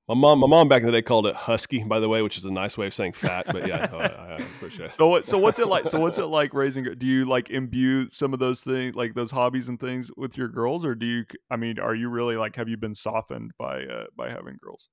[0.09, 2.35] My mom, my mom back in the day called it husky, by the way, which
[2.35, 3.45] is a nice way of saying fat.
[3.47, 4.91] But yeah, I, I, appreciate it.
[4.91, 5.25] So what?
[5.25, 5.87] So what's it like?
[5.87, 6.83] So what's it like raising?
[6.83, 10.49] Do you like imbue some of those things, like those hobbies and things, with your
[10.49, 11.23] girls, or do you?
[11.49, 12.57] I mean, are you really like?
[12.57, 14.89] Have you been softened by uh, by having girls?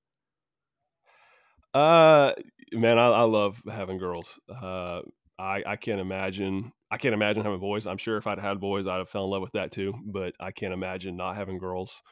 [1.73, 2.31] Uh,
[2.71, 4.39] man, I, I love having girls.
[4.49, 5.01] Uh,
[5.37, 7.87] I I can't imagine I can't imagine having boys.
[7.87, 9.95] I'm sure if I'd had boys, I'd have fell in love with that too.
[10.05, 12.03] But I can't imagine not having girls.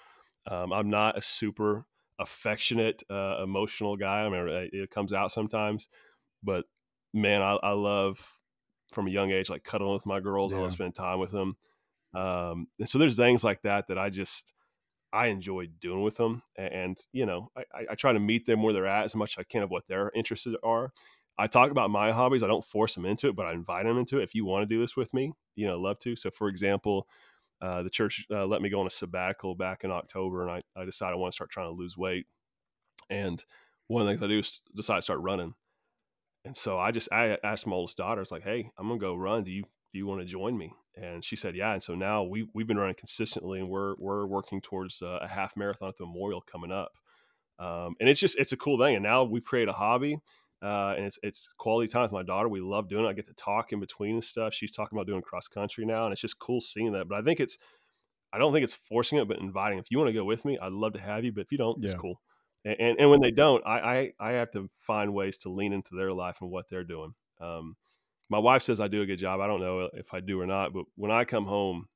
[0.49, 1.85] Um, I'm not a super
[2.17, 4.25] affectionate, uh, emotional guy.
[4.25, 5.87] I mean, it comes out sometimes,
[6.41, 6.65] but
[7.13, 8.39] man, I, I, love
[8.91, 10.51] from a young age like cuddling with my girls.
[10.51, 10.57] Yeah.
[10.57, 11.57] I love spending time with them.
[12.15, 14.51] Um, and so there's things like that that I just
[15.13, 16.41] I enjoy doing with them.
[16.55, 19.37] And, and you know, I, I, try to meet them where they're at as much
[19.37, 20.91] as I can of what their interests are.
[21.41, 22.43] I talk about my hobbies.
[22.43, 24.23] I don't force them into it, but I invite them into it.
[24.23, 26.15] If you want to do this with me, you know, love to.
[26.15, 27.07] So, for example,
[27.59, 30.61] uh, the church uh, let me go on a sabbatical back in October, and I,
[30.79, 32.27] I decided I want to start trying to lose weight.
[33.09, 33.43] And
[33.87, 35.55] one of the things I do is decide to start running.
[36.45, 39.15] And so I just I asked my oldest daughter, "It's like, hey, I'm gonna go
[39.15, 39.43] run.
[39.43, 42.23] Do you do you want to join me?" And she said, "Yeah." And so now
[42.23, 45.97] we we've been running consistently, and we're we're working towards uh, a half marathon at
[45.97, 46.93] the Memorial coming up.
[47.57, 48.95] Um, and it's just it's a cool thing.
[48.95, 50.19] And now we've created a hobby
[50.61, 52.47] uh, and it's it's quality time with my daughter.
[52.47, 53.09] We love doing it.
[53.09, 54.53] I get to talk in between and stuff.
[54.53, 57.07] She's talking about doing cross country now, and it's just cool seeing that.
[57.07, 57.57] But I think it's,
[58.31, 59.79] I don't think it's forcing it, but inviting.
[59.79, 61.31] If you want to go with me, I'd love to have you.
[61.31, 61.85] But if you don't, yeah.
[61.85, 62.21] it's cool.
[62.63, 65.73] And, and, and when they don't, I, I I have to find ways to lean
[65.73, 67.13] into their life and what they're doing.
[67.39, 67.75] Um,
[68.29, 69.41] my wife says I do a good job.
[69.41, 71.87] I don't know if I do or not, but when I come home,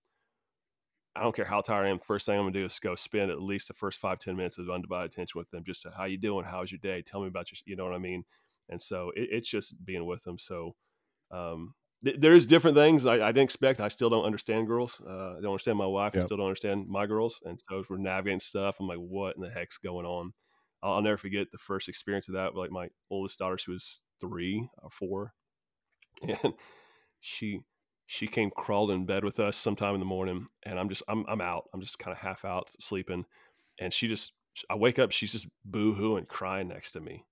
[1.16, 2.00] I don't care how tired I am.
[2.00, 4.58] First thing I'm gonna do is go spend at least the first five ten minutes
[4.58, 5.64] of undivided attention with them.
[5.66, 6.44] Just to, how you doing?
[6.44, 7.02] How's your day?
[7.02, 7.60] Tell me about your.
[7.66, 8.26] You know what I mean?
[8.70, 10.38] And so it, it's just being with them.
[10.40, 10.76] So
[11.32, 13.80] um, there's different things I, I, didn't expect.
[13.80, 15.02] I still don't understand girls.
[15.06, 16.14] Uh, I don't understand my wife.
[16.14, 16.24] Yep.
[16.24, 17.42] I still don't understand my girls.
[17.46, 20.34] And so we're navigating stuff, I'm like, what in the heck's going on?
[20.84, 22.56] I'll, I'll never forget the first experience of that.
[22.56, 25.34] Like my oldest daughter, she was three or four,
[26.22, 26.54] and
[27.20, 27.62] she
[28.08, 31.26] she came crawled in bed with us sometime in the morning, and I'm just I'm
[31.28, 31.64] I'm out.
[31.74, 33.26] I'm just kind of half out sleeping,
[33.80, 34.34] and she just
[34.70, 37.26] I wake up, she's just boo hooing, crying next to me.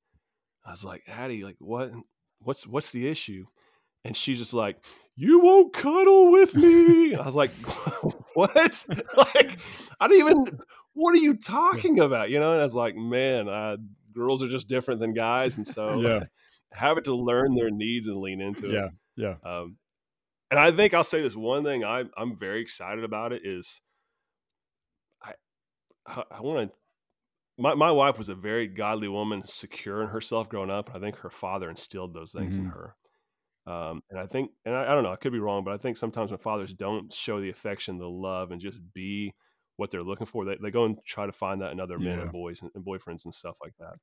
[0.66, 1.92] I was like, Addie, like what?
[2.40, 3.46] What's what's the issue?
[4.06, 4.78] And she's just like,
[5.16, 7.16] you won't cuddle with me.
[7.20, 7.52] I was like,
[8.34, 8.86] what?
[9.18, 9.58] like,
[10.00, 10.60] I didn't even,
[10.94, 12.30] what are you talking about?
[12.30, 13.78] You know, and I was like, man, uh,
[14.14, 15.58] girls are just different than guys.
[15.58, 16.24] And so yeah.
[16.74, 18.86] have it to learn their needs and lean into yeah.
[18.86, 18.92] it.
[19.16, 19.50] Yeah, yeah.
[19.50, 19.78] Um,
[20.52, 23.82] and I think I'll say this one thing I, I'm very excited about it is
[25.24, 25.34] I,
[26.06, 26.76] I, I want to
[27.58, 30.92] my, my wife was a very godly woman, secure in herself growing up.
[30.94, 32.68] I think her father instilled those things mm-hmm.
[32.68, 32.96] in her.
[33.66, 35.78] Um, and I think, and I, I, don't know, I could be wrong, but I
[35.78, 39.34] think sometimes when fathers don't show the affection, the love, and just be
[39.78, 42.20] what they're looking for, they, they go and try to find that in other men
[42.20, 43.96] and boys and, and, boyfriends and stuff like that.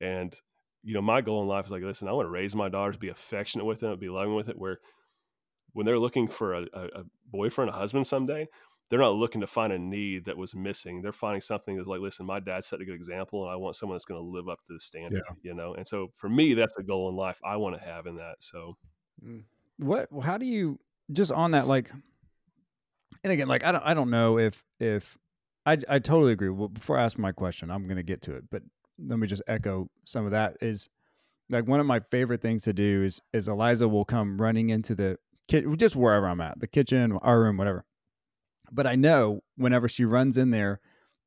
[0.00, 0.34] And,
[0.82, 2.96] you know, my goal in life is like, listen, I want to raise my daughters,
[2.96, 4.78] be affectionate with them, be loving with it, where
[5.72, 8.46] when they're looking for a, a, a boyfriend, a husband someday,
[8.90, 11.00] they're not looking to find a need that was missing.
[11.00, 13.76] They're finding something that's like, listen, my dad set a good example, and I want
[13.76, 15.22] someone that's going to live up to the standard.
[15.28, 15.50] Yeah.
[15.50, 18.06] You know, and so for me, that's a goal in life I want to have
[18.06, 18.36] in that.
[18.40, 18.76] So,
[19.24, 19.44] mm.
[19.78, 20.08] what?
[20.22, 20.80] How do you
[21.12, 21.90] just on that like?
[23.22, 25.16] And again, like I don't, I don't know if if
[25.64, 26.48] I I totally agree.
[26.48, 28.62] Well, before I ask my question, I'm going to get to it, but
[28.98, 30.56] let me just echo some of that.
[30.60, 30.88] Is
[31.48, 34.96] like one of my favorite things to do is is Eliza will come running into
[34.96, 35.16] the
[35.46, 37.84] kit just wherever I'm at, the kitchen, our room, whatever
[38.72, 40.80] but I know whenever she runs in there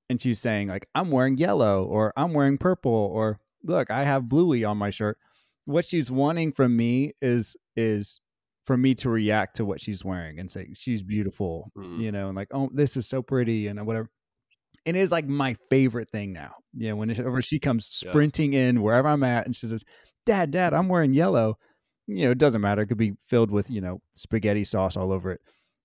[0.10, 4.30] and she's saying, like, I'm wearing yellow or I'm wearing purple or look, I have
[4.30, 5.18] bluey on my shirt.
[5.66, 8.20] What she's wanting from me is is
[8.66, 12.02] for me to react to what she's wearing and say she's beautiful, mm-hmm.
[12.02, 14.10] you know, and like, oh, this is so pretty and whatever.
[14.86, 16.56] And it is like my favorite thing now.
[16.74, 18.62] You know, whenever she comes sprinting yeah.
[18.62, 19.84] in wherever I'm at and she says,
[20.26, 21.58] Dad, Dad, I'm wearing yellow.
[22.08, 22.82] You know, it doesn't matter.
[22.82, 25.42] It could be filled with, you know, spaghetti sauce all over it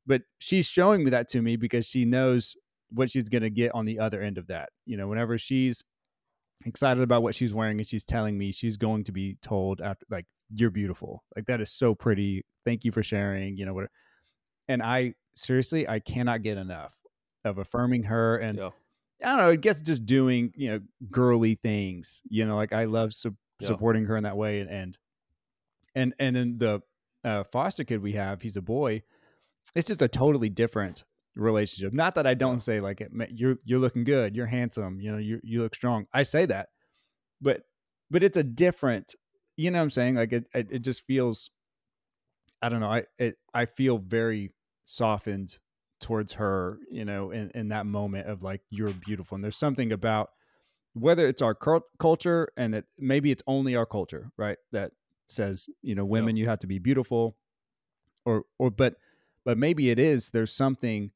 [0.08, 2.56] but she's showing me that to me because she knows
[2.90, 4.70] what she's going to get on the other end of that.
[4.86, 5.84] You know, whenever she's
[6.64, 10.06] excited about what she's wearing and she's telling me she's going to be told after
[10.10, 11.22] like you're beautiful.
[11.36, 12.44] Like that is so pretty.
[12.64, 13.88] Thank you for sharing, you know what
[14.66, 16.94] and I seriously I cannot get enough
[17.44, 18.70] of affirming her and yeah.
[19.22, 20.80] I don't know, I guess just doing, you know,
[21.10, 22.20] girly things.
[22.30, 23.68] You know, like I love su- yeah.
[23.68, 24.98] supporting her in that way and and
[25.94, 26.82] and and then the
[27.24, 29.02] uh, foster kid we have, he's a boy
[29.74, 31.04] it's just a totally different
[31.38, 31.92] relationship.
[31.92, 35.40] Not that I don't say like you're you're looking good, you're handsome, you know, you
[35.42, 36.06] you look strong.
[36.12, 36.68] I say that,
[37.40, 37.62] but
[38.10, 39.14] but it's a different.
[39.56, 40.14] You know what I'm saying?
[40.16, 41.50] Like it it, it just feels.
[42.60, 42.90] I don't know.
[42.90, 44.52] I it I feel very
[44.84, 45.58] softened
[46.00, 46.78] towards her.
[46.90, 50.30] You know, in in that moment of like you're beautiful, and there's something about
[50.94, 51.56] whether it's our
[51.98, 54.58] culture and it maybe it's only our culture, right?
[54.72, 54.92] That
[55.28, 57.36] says you know women you have to be beautiful,
[58.24, 58.94] or or but
[59.48, 61.10] but maybe it is there's something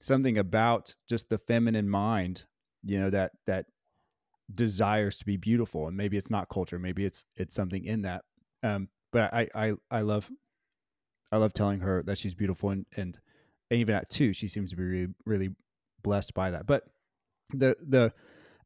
[0.00, 2.44] something about just the feminine mind
[2.84, 3.66] you know that that
[4.54, 8.22] desires to be beautiful and maybe it's not culture maybe it's it's something in that
[8.62, 10.30] um but i i i love
[11.32, 13.18] i love telling her that she's beautiful and and,
[13.72, 15.48] and even at two she seems to be really really
[16.04, 16.84] blessed by that but
[17.52, 18.12] the the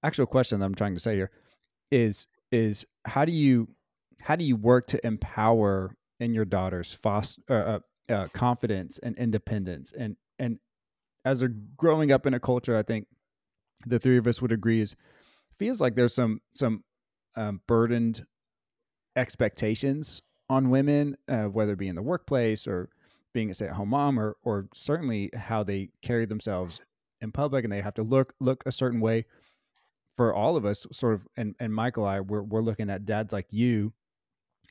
[0.03, 1.31] actual question that i'm trying to say here
[1.91, 3.69] is is how do you
[4.21, 7.79] how do you work to empower in your daughter's foster, uh,
[8.13, 9.93] uh confidence and independence.
[9.97, 10.59] And and
[11.25, 13.07] as they're growing up in a culture i think
[13.87, 14.97] the three of us would agree is
[15.59, 16.85] feels like there's some some
[17.37, 18.27] um, burdened
[19.17, 22.91] expectations on women uh, whether it be in the workplace or
[23.33, 26.81] being a stay-at-home mom or or certainly how they carry themselves
[27.21, 29.25] in public and they have to look look a certain way.
[30.15, 33.33] For all of us sort of and, and michael i we're, we're looking at dads
[33.33, 33.95] like you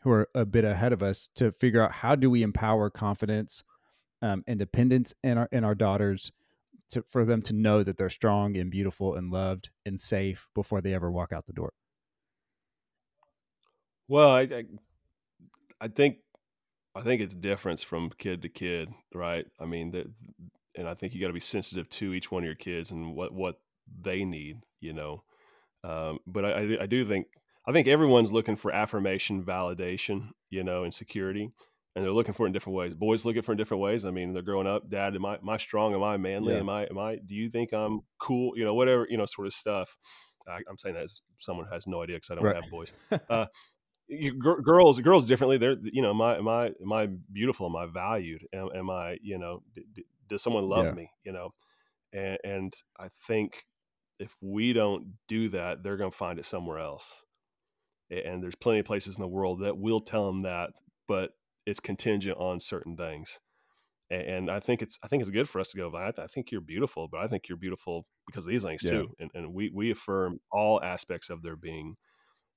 [0.01, 3.63] who are a bit ahead of us to figure out how do we empower confidence,
[4.21, 6.31] um, independence in our in our daughters,
[6.89, 10.81] to, for them to know that they're strong and beautiful and loved and safe before
[10.81, 11.73] they ever walk out the door.
[14.07, 14.63] Well, I, I,
[15.79, 16.17] I think
[16.93, 19.45] I think it's different from kid to kid, right?
[19.59, 20.07] I mean, that,
[20.75, 23.15] and I think you got to be sensitive to each one of your kids and
[23.15, 23.55] what what
[24.01, 25.23] they need, you know.
[25.83, 27.27] Um, but I, I do think
[27.67, 31.51] I think everyone's looking for affirmation, validation, you know, and security.
[31.95, 32.95] And they're looking for it in different ways.
[32.95, 34.05] Boys look at it for in different ways.
[34.05, 35.93] I mean, they're growing up, dad, am I am I strong?
[35.93, 36.53] Am I manly?
[36.53, 36.61] Yeah.
[36.61, 38.57] Am I am I do you think I'm cool?
[38.57, 39.97] You know, whatever, you know, sort of stuff.
[40.47, 42.55] I, am saying that as someone who has no idea because I don't right.
[42.55, 42.93] have boys.
[43.29, 43.45] Uh,
[44.07, 45.57] you, girls girls differently.
[45.57, 47.65] They're you know, am I am I am I beautiful?
[47.65, 48.45] Am I valued?
[48.53, 49.61] Am, am I you know?
[49.75, 50.93] D- d- does someone love Yeah.
[50.93, 51.11] me?
[51.25, 51.53] You know,
[52.13, 53.65] and, and I think
[54.19, 57.23] if we don't do that, they're going to find it somewhere else.
[58.11, 60.71] And there's plenty of places in the world that will tell them that,
[61.07, 61.31] but
[61.65, 63.39] it's contingent on certain things.
[64.09, 65.95] And I think it's I think it's good for us to go.
[65.95, 69.03] I, I think you're beautiful, but I think you're beautiful because of these things Yeah.
[69.05, 69.13] too.
[69.19, 71.95] And, and we we affirm all aspects of their being.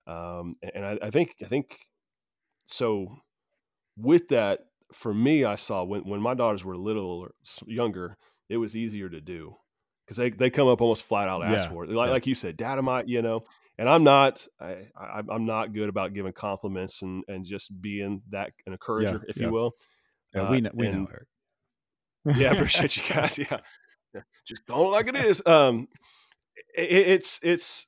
[0.06, 1.86] Um, and I, I think I think
[2.64, 3.16] so.
[3.96, 4.60] With that,
[4.92, 7.34] for me, I saw when when my daughters were little or
[7.66, 8.16] younger,
[8.48, 9.56] it was easier to do
[10.04, 11.90] because they, they come up almost flat out ask Yeah, for it.
[11.90, 12.12] Like, yeah.
[12.12, 13.44] like you said, dad, am I, you know,
[13.78, 18.22] and I'm not, I, I, I'm not good about giving compliments and, and just being
[18.30, 19.46] that an encourager, if yeah.
[19.46, 19.72] you will.
[20.34, 21.28] Yeah, we Uh, know, we know, Eric.
[22.38, 23.38] Yeah, I appreciate you guys.
[23.38, 23.58] Yeah.
[24.46, 25.44] Just going like it is.
[25.46, 25.88] Um,
[26.76, 27.86] it, it's, it's,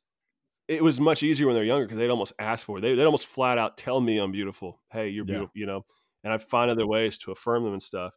[0.68, 2.80] it was much easier when they're younger because they'd almost ask for it.
[2.80, 4.80] They, they'd almost flat out tell me I'm beautiful.
[4.90, 5.84] Hey, you're beautiful, you know,
[6.24, 8.12] and I find other ways to affirm them and stuff.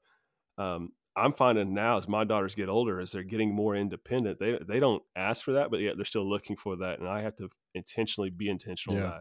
[0.58, 4.58] Um, I'm finding now as my daughters get older, as they're getting more independent, they
[4.68, 7.36] they don't ask for that, but yet they're still looking for that, and I have
[7.38, 9.04] to intentionally be intentional Yeah.
[9.04, 9.12] with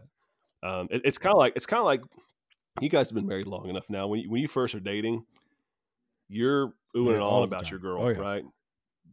[0.61, 0.69] that.
[0.69, 2.01] Um, it- it's kind of like it's kind of like
[2.81, 4.07] you guys have been married long enough now.
[4.07, 5.25] When you, when you first are dating,
[6.27, 8.17] you're oohing Yeah, and all on about your girl, Oh, yeah.
[8.19, 8.43] right?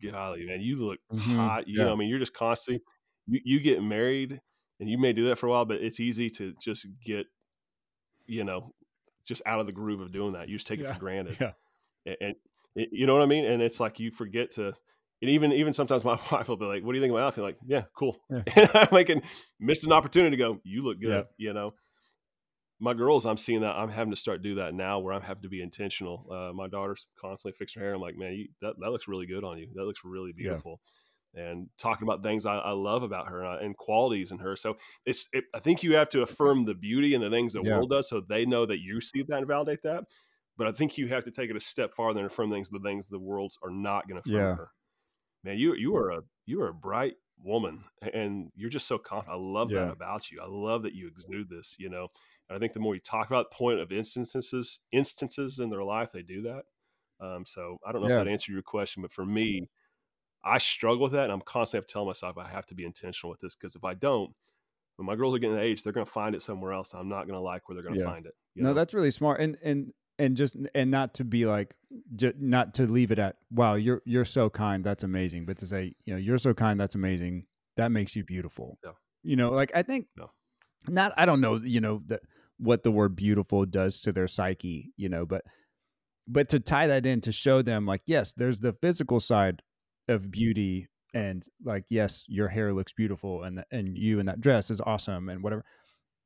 [0.02, 1.66] Golly, man, you look Mhm, hot.
[1.68, 2.82] You know, I mean, you're just constantly
[3.26, 4.40] you, you get married,
[4.78, 7.26] and you may do that for a while, but it's easy to just get,
[8.26, 8.72] you know,
[9.24, 10.48] just out of the groove of doing that.
[10.48, 11.52] You just take it for granted yeah.
[12.04, 12.40] and, and it-
[12.76, 13.44] you know what I mean.
[13.44, 14.72] And it's like you forget to.
[15.22, 17.24] And even even sometimes my wife will be like, "What do you think of my
[17.24, 18.16] outfit?" Like, yeah, cool.
[18.30, 18.42] Yeah.
[18.56, 19.22] And I'm making
[19.58, 20.60] missed an opportunity to go.
[20.62, 21.10] You look good.
[21.10, 21.22] Yeah.
[21.48, 21.74] You know,
[22.78, 25.42] my girls, I'm seeing that I'm having to start do that now, where I'm having
[25.44, 26.26] to be intentional.
[26.30, 27.94] Uh, my daughter's constantly fixing her hair.
[27.94, 29.68] I'm like, man, you, that that looks really good on you.
[29.74, 30.48] That looks really Yeah.
[30.50, 30.80] beautiful.
[31.34, 34.56] And talking about things I, I love about her and, I, and qualities in her.
[34.56, 37.62] So it's, it, I think you have to affirm the beauty and the things the
[37.62, 37.76] Yeah.
[37.76, 40.04] world does, so they know that you see that and validate that.
[40.56, 42.80] But I think you have to take it a step farther and affirm things the
[42.80, 44.56] things the worlds are not going to affirm Yeah.
[44.56, 44.70] her.
[45.44, 47.84] Man, you you are a you are a bright woman,
[48.14, 49.34] and you're just so confident.
[49.38, 50.40] I love that about you.
[50.40, 51.76] I love that you exude this.
[51.78, 52.08] You know,
[52.48, 56.10] and I think the more you talk about point of instances instances in their life,
[56.12, 56.64] they do that.
[57.20, 58.08] Um, so I don't know Yeah.
[58.08, 59.70] if that answered your question, but for me,
[60.44, 63.40] I struggle with that, and I'm constantly telling myself I have to be intentional with
[63.40, 64.34] this because if I don't,
[64.96, 66.94] when my girls are getting the age, they're going to find it somewhere else.
[66.94, 68.02] I'm not going to like where they're going to Yeah.
[68.02, 68.34] find it.
[68.56, 68.74] no, know?
[68.74, 71.74] that's really smart, and and and just and not to be like,
[72.38, 75.94] not to leave it at, wow, you're you're so kind, that's amazing, but to say,
[76.04, 77.46] you know, you're so kind, that's amazing,
[77.76, 78.78] that makes you beautiful.
[78.84, 78.92] Yeah.
[79.22, 80.30] You know, like I think, No.
[80.88, 82.20] not I don't know, you know, the,
[82.58, 85.42] what the word beautiful does to their psyche, you know, but
[86.26, 89.62] but to tie that in to show them like, yes, there's the physical side
[90.08, 90.88] of beauty.
[91.14, 95.30] And like, yes, your hair looks beautiful, and and you in that dress is awesome,
[95.30, 95.64] and whatever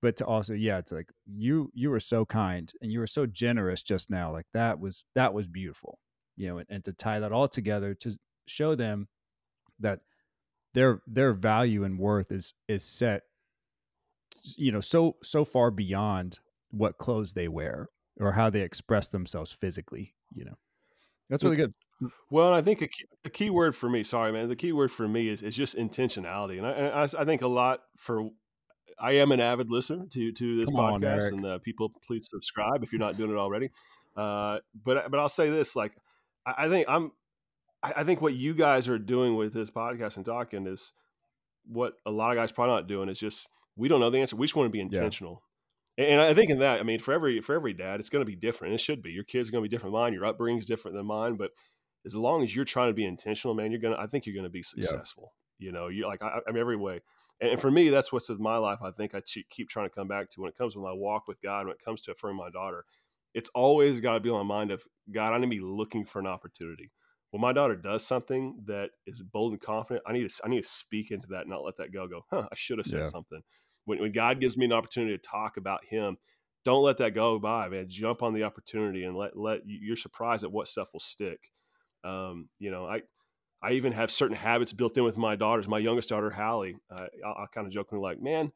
[0.03, 3.27] but to also yeah it's like you you were so kind and you were so
[3.27, 5.99] generous just now like that was that was beautiful
[6.37, 9.09] you know and, and to tie that all together to show them
[9.79, 10.01] that
[10.75, 13.23] their their value and worth is is set
[14.57, 16.39] you know so so far beyond
[16.71, 17.89] what clothes they wear
[18.19, 20.57] or how they express themselves physically you know
[21.29, 21.71] that's really good
[22.03, 22.11] mm.
[22.31, 24.91] Well, I think a key, a key word for me, sorry, man, the key word
[24.91, 26.57] for me is, is just intentionality.
[26.57, 28.31] And I, and I, I think a lot for,
[29.01, 31.33] I am an avid listener to, to this Come podcast Eric.
[31.33, 33.71] and uh, people please subscribe if you're not doing it already.
[34.17, 35.93] Uh, but, but I'll say this, like,
[36.45, 37.13] I, I think I'm,
[37.83, 40.93] I, I think what you guys are doing with this podcast and talking is
[41.67, 44.37] what a lot of guys probably not doing is just, we don't know the answer.
[44.37, 45.43] We just want to be intentional.
[45.97, 48.21] And and I think in that, I mean, for every for every dad, it's going
[48.25, 48.75] to be different.
[48.75, 49.11] It should be.
[49.11, 50.13] Your kids are going to be different than mine.
[50.13, 51.37] Your upbringing is different than mine.
[51.37, 51.51] But
[52.07, 53.97] as long as you're trying to be intentional, man, you're gonna.
[53.99, 54.83] I think you're gonna be Yeah.
[54.89, 55.33] successful.
[55.59, 57.01] You know, you're like I, I mean, every way.
[57.41, 58.81] And, and for me, that's what's with my life.
[58.83, 59.21] I think I
[59.51, 61.67] keep trying to come back to when it comes to my walk with God.
[61.67, 62.85] When it comes to affirming my daughter,
[63.35, 65.33] it's always got to be on my mind of God.
[65.33, 66.91] I need to be looking for an opportunity.
[67.31, 70.63] When my daughter does something that is bold and confident, I need to I need
[70.63, 72.09] to speak into that, and not let that go.
[72.09, 72.49] Go, huh?
[72.51, 73.07] I should have said Yeah.
[73.07, 73.41] something.
[73.85, 76.19] When, when God gives me an opportunity to talk about Him,
[76.65, 77.87] don't let that go by, man.
[77.89, 81.39] Jump on the opportunity and let let you're surprised at what stuff will stick.
[82.03, 83.03] Um, you know, I
[83.63, 85.69] I even have certain habits built in with my daughters.
[85.69, 88.53] My youngest daughter, Hallie, uh, I, I kind of jokingly like, man,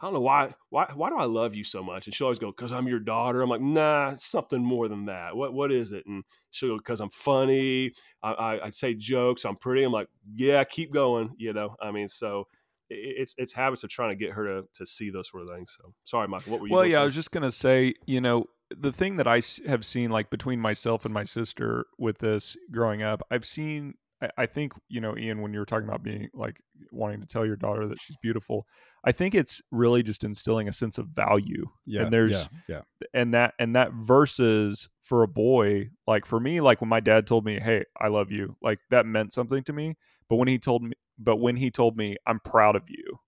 [0.00, 2.06] I don't know why why why do I love you so much?
[2.06, 3.42] And she'll always go, because I'm your daughter.
[3.42, 5.36] I'm like, nah, it's something more than that.
[5.36, 6.04] What what is it?
[6.06, 7.92] And she'll go, because I'm funny.
[8.22, 9.44] I, I I say jokes.
[9.44, 9.84] I'm pretty.
[9.84, 11.34] I'm like, yeah, keep going.
[11.38, 12.48] You know, I mean, so
[12.90, 15.48] i- it's it's habits of trying to get her to to see those sort of
[15.50, 15.76] things.
[15.80, 16.52] So sorry, Michael.
[16.52, 16.74] What were you?
[16.74, 20.10] Well, yeah, I was just gonna say, you know, the thing that I have seen,
[20.10, 24.72] like between myself and my sister with this growing up, I've seen, I, I think
[24.88, 26.60] you know, Ian, when you were talking about being like
[26.90, 28.66] wanting to tell your daughter that she's beautiful,
[29.04, 31.66] I think it's really just instilling a sense of value.
[31.86, 36.60] Yeah, and there's yeah, and that and that versus for a boy, like for me,
[36.60, 39.72] like when my dad told me, "Hey, I love you," like that meant something to
[39.72, 39.96] me.
[40.28, 43.18] But when he told me, but when he told me, "I'm proud of you,"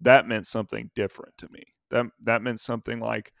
[0.00, 1.62] that meant something different to me.
[1.90, 3.32] That that meant something like,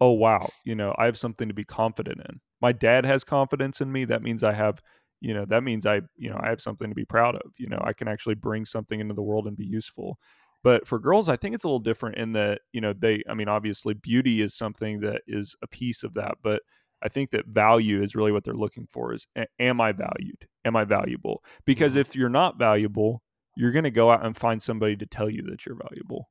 [0.00, 3.80] "Oh wow, you know, I have something to be confident in." My dad has confidence
[3.80, 4.06] in me.
[4.06, 4.80] That means I have
[5.26, 7.68] you know that means i you know i have something to be proud of you
[7.68, 10.18] know i can actually bring something into the world and be useful.
[10.62, 13.34] But for girls i think it's a little different in that you know they i
[13.34, 16.62] mean obviously beauty is something that is a piece of that but
[17.02, 19.26] i think that value is really what they're looking for is
[19.60, 20.48] am i valued?
[20.64, 21.44] Am i valuable?
[21.66, 22.00] Because Mhm.
[22.00, 23.22] if you're not valuable
[23.56, 26.28] you're going to go out and find somebody to tell you that you're valuable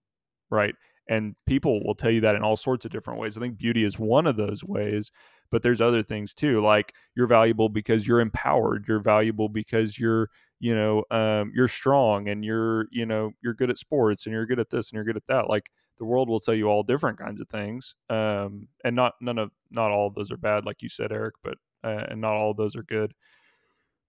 [0.52, 0.76] right?
[1.08, 3.38] And people will tell you that in all sorts of different ways.
[3.38, 5.12] I think beauty is one of those ways
[5.52, 10.30] but there's other things too like you're valuable because you're empowered you're valuable because you're
[10.60, 14.46] you know um, you're strong and you're you know you're good at sports and you're
[14.46, 16.84] good at this and you're good at that like the world will tell you all
[16.84, 20.66] different kinds of things um, and not none of not all of those are bad
[20.66, 23.14] like you said eric but uh, and not all of those are good.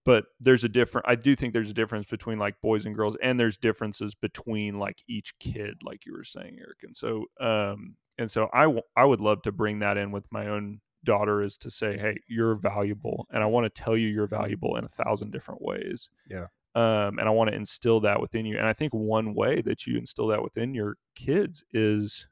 [0.03, 3.17] But there's a different i do think there's a difference between like boys and girls
[3.21, 7.97] and there's differences between like each kid like you were saying eric and so um
[8.17, 11.41] and so I, w- I would love to bring that in with my own daughter
[11.41, 14.83] is to say hey you're valuable and i want to tell you you're valuable in
[14.83, 16.09] a thousand different ways.
[16.29, 16.47] Yeah.
[16.75, 19.85] um and i want to instill that within you and i think one way that
[19.85, 22.27] you instill that within your kids is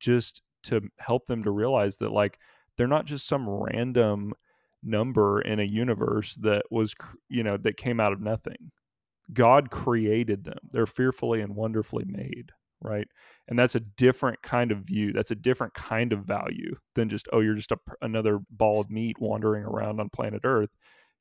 [0.00, 2.38] just to help them to realize that like
[2.76, 4.32] they're not just some random
[4.82, 6.94] number in a universe that was
[7.28, 8.70] you know that came out of nothing.
[9.32, 10.58] God created them.
[10.70, 13.08] They're fearfully and wonderfully made right
[13.48, 17.28] and that's a different kind of view that's a different kind of value than just
[17.32, 20.70] oh you're just a, another ball of meat wandering around on planet earth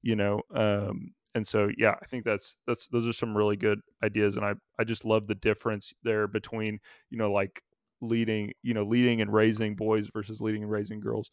[0.02, 3.80] you know um and so yeah i think that's that's those are some really good
[4.04, 7.62] ideas and i i just love the difference there between you know like
[8.02, 11.32] leading you know leading and raising boys versus leading and raising girls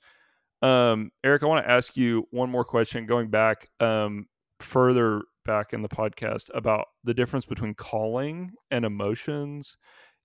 [0.62, 4.26] um, Eric, I want to ask you one more question going back um,
[4.60, 9.76] further back in the podcast about the difference between calling and emotions.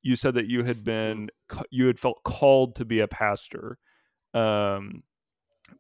[0.02, 1.30] You said that you had been
[1.72, 3.78] you had felt called to be a pastor.
[4.34, 5.04] Um,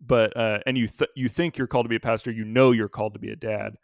[0.01, 2.71] but uh, and you th- you think you're called to be a pastor, you know
[2.71, 3.75] you're called to be a dad.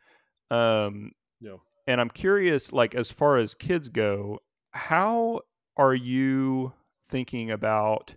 [0.52, 1.12] Um,
[1.42, 1.58] Yeah.
[1.88, 4.40] and I'm curious like as far as kids go,
[4.72, 5.42] how
[5.78, 6.74] are you
[7.10, 8.16] thinking about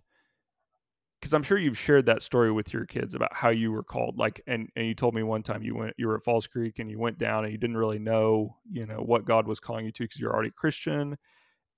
[1.21, 4.19] because I'm sure you've shared that story with your kids about how you were called.
[4.19, 6.79] Like, and and you told me one time you went, you were at Falls Creek
[6.79, 9.85] and you went down and you didn't really know, you know, what God was calling
[9.85, 11.17] you to because you're already Christian.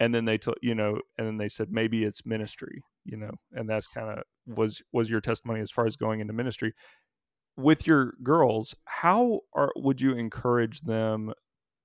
[0.01, 3.33] And then they told, you know, and then they said maybe it's ministry, you know,
[3.53, 6.73] and that's kind of was was your testimony as far as going into ministry.
[7.57, 11.33] With your girls, how are would you encourage them?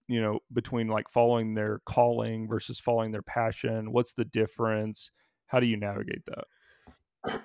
[0.07, 3.91] You know, between like following their calling versus following their passion.
[3.91, 5.11] What's the difference?
[5.47, 7.41] How do you navigate that?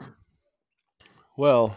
[1.36, 1.76] Well,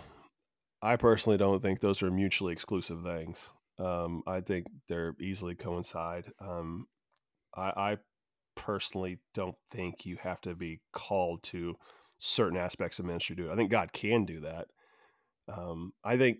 [0.81, 3.49] I personally don't think those are mutually exclusive things.
[3.79, 6.25] Um, I think they're easily coincide.
[6.39, 6.85] Um,
[7.55, 7.97] I, I
[8.55, 11.75] personally don't think you have to be called to
[12.19, 13.49] certain aspects of ministry to do.
[13.49, 13.53] it.
[13.53, 14.67] I think God can do that.
[15.51, 16.39] Um, I think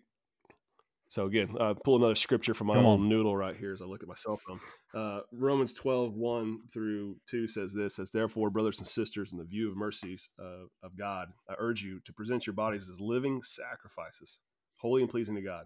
[1.09, 1.25] so.
[1.25, 3.09] Again, uh, pull another scripture from my Come old on.
[3.09, 4.59] noodle right here as I look at my cell phone.
[4.93, 9.43] Uh, Romans 12, 1 through 2 says this says, Therefore, brothers and sisters, in the
[9.43, 13.41] view of mercies uh, of God, I urge you to present your bodies as living
[13.43, 14.39] sacrifices,
[14.77, 15.65] holy and pleasing to God.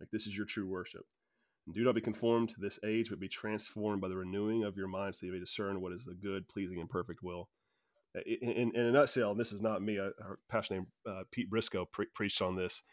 [0.00, 1.04] Like this is your true worship.
[1.72, 4.86] Do not be conformed to this age, but be transformed by the renewing of your
[4.86, 7.48] minds, so you may discern what is the good, pleasing, and perfect will.
[8.16, 10.86] Uh, In, in, in a nutshell, and this is not me, a, a pastor named
[11.08, 12.84] uh, Pete Briscoe pre- preached on this.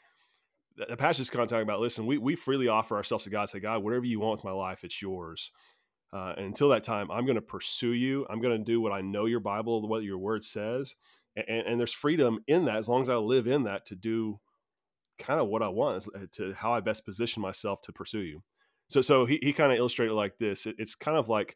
[0.75, 3.47] The, the pastor's kind of talking about, listen, we, we freely offer ourselves to God.
[3.47, 5.51] Say, God, whatever you want with my life, it's yours.
[6.11, 8.25] Uh, and until that time, I'm going to pursue you.
[8.29, 10.95] I'm going to do what I know your Bible, what your word says.
[11.35, 13.95] And, and, and there's freedom in that as long as I live in that to
[13.95, 14.39] do
[15.19, 18.43] kind of what I want, uh, to how I best position myself to pursue you.
[18.89, 20.65] So, so he, he kind of illustrated like this.
[20.65, 21.55] It, it's kind of like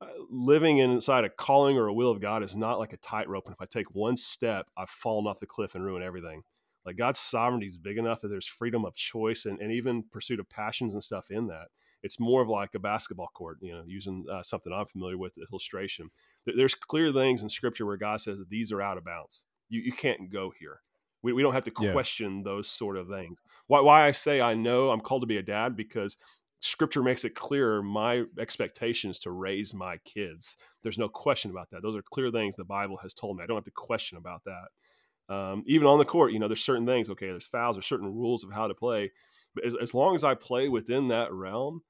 [0.00, 3.46] uh, living inside a calling or a will of God is not like a tightrope.
[3.46, 6.42] And if I take one step, I've fallen off the cliff and ruined everything.
[6.84, 10.38] Like God's sovereignty is big enough that there's freedom of choice and, and even pursuit
[10.38, 11.68] of passions and stuff in that.
[12.02, 15.34] It's more of like a basketball court, you know, using uh, something I'm familiar with,
[15.34, 16.10] the illustration.
[16.44, 19.46] There's clear things in scripture where God says that these are out of bounds.
[19.68, 20.82] You, you can't go here.
[21.22, 21.92] We, we don't have to Yeah.
[21.92, 23.42] question those sort of things.
[23.66, 26.18] Why, why I say I know I'm called to be a dad because
[26.60, 30.56] scripture makes it clear my expectations to raise my kids.
[30.82, 31.82] There's no question about that.
[31.82, 33.44] Those are clear things the Bible has told me.
[33.44, 35.34] I don't have to question about that.
[35.34, 37.10] Um, even on the court, you know, there's certain things.
[37.10, 39.12] Okay, there's fouls, there's certain rules of how to play.
[39.54, 41.82] But as, as long as I play within that realm,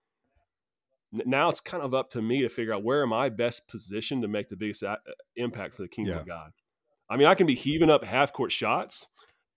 [1.12, 4.22] now it's kind of up to me to figure out where am I best positioned
[4.22, 4.96] to make the biggest a- uh,
[5.36, 6.20] impact for the kingdom Yeah.
[6.20, 6.52] of God.
[7.08, 9.08] I mean, I can be heaving up half court shots,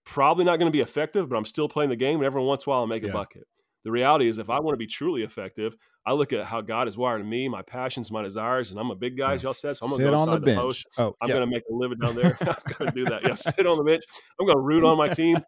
[0.04, 2.64] probably not going to be effective, but I'm still playing the game, and every once
[2.64, 3.10] in a while I'll make Yeah.
[3.10, 3.46] a bucket.
[3.84, 5.74] The reality is, if I want to be truly effective,
[6.04, 8.94] I look at how God is wired me, my passions, my desires, and I'm a
[8.94, 9.44] big guy, as mm.
[9.44, 10.58] y'all said, so I'm going to go on the the, bench.
[10.58, 10.86] post.
[10.98, 11.36] Oh, I'm yeah.
[11.36, 12.36] going to make a living down there.
[12.40, 13.22] I'm going to do that.
[13.24, 14.04] Yeah, sit on the bench.
[14.38, 15.38] I'm going to root on my team,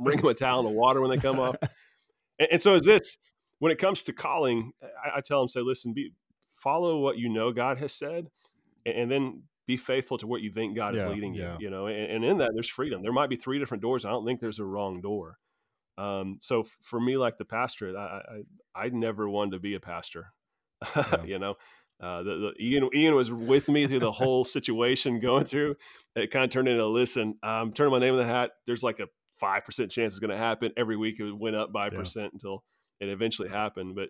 [0.00, 1.56] bring them a towel and the water when they come up.
[2.38, 3.18] And, and so is this.
[3.58, 6.12] When it comes to calling, I, I tell them, say, listen, be
[6.54, 8.28] follow what you know God has said,
[8.86, 11.54] and, and then be faithful to what you think God Yeah, is leading you.
[11.60, 13.02] You know, and, and in that there's freedom.
[13.02, 14.06] There might be three different doors.
[14.06, 15.38] I don't think there's a wrong door.
[15.98, 18.22] Um, so f- for me, like the pastorate, I,
[18.74, 20.32] I I never wanted to be a pastor.
[20.96, 21.22] Yeah.
[21.24, 21.54] you know,
[22.02, 25.76] uh, the, the Ian Ian was with me through the whole situation going through.
[26.16, 27.36] It kind of turned into listen.
[27.42, 28.50] I'm turning my name in the hat.
[28.66, 31.20] There's like a five percent chance it's going to happen every week.
[31.20, 31.98] It went up by a Yeah.
[31.98, 32.64] percent until
[33.00, 33.94] it eventually happened.
[33.94, 34.08] But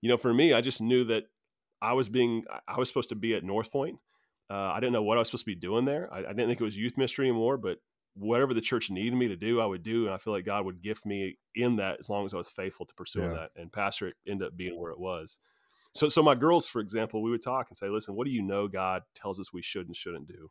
[0.00, 1.24] you know, for me, I just knew that
[1.82, 3.98] I was being I- I was supposed to be at North Point.
[4.50, 6.08] Uh, I didn't know what I was supposed to be doing there.
[6.12, 7.78] I, I didn't think it was youth ministry anymore, but
[8.14, 10.06] whatever the church needed me to do, I would do.
[10.06, 12.50] And I feel like God would gift me in that as long as I was
[12.50, 13.38] faithful to pursuing Yeah.
[13.38, 13.50] that.
[13.56, 15.40] And pastorate ended up being where it was.
[15.92, 18.42] So, so my girls, for example, we would talk and say, listen, what do you
[18.42, 20.50] know God tells us we should and shouldn't do?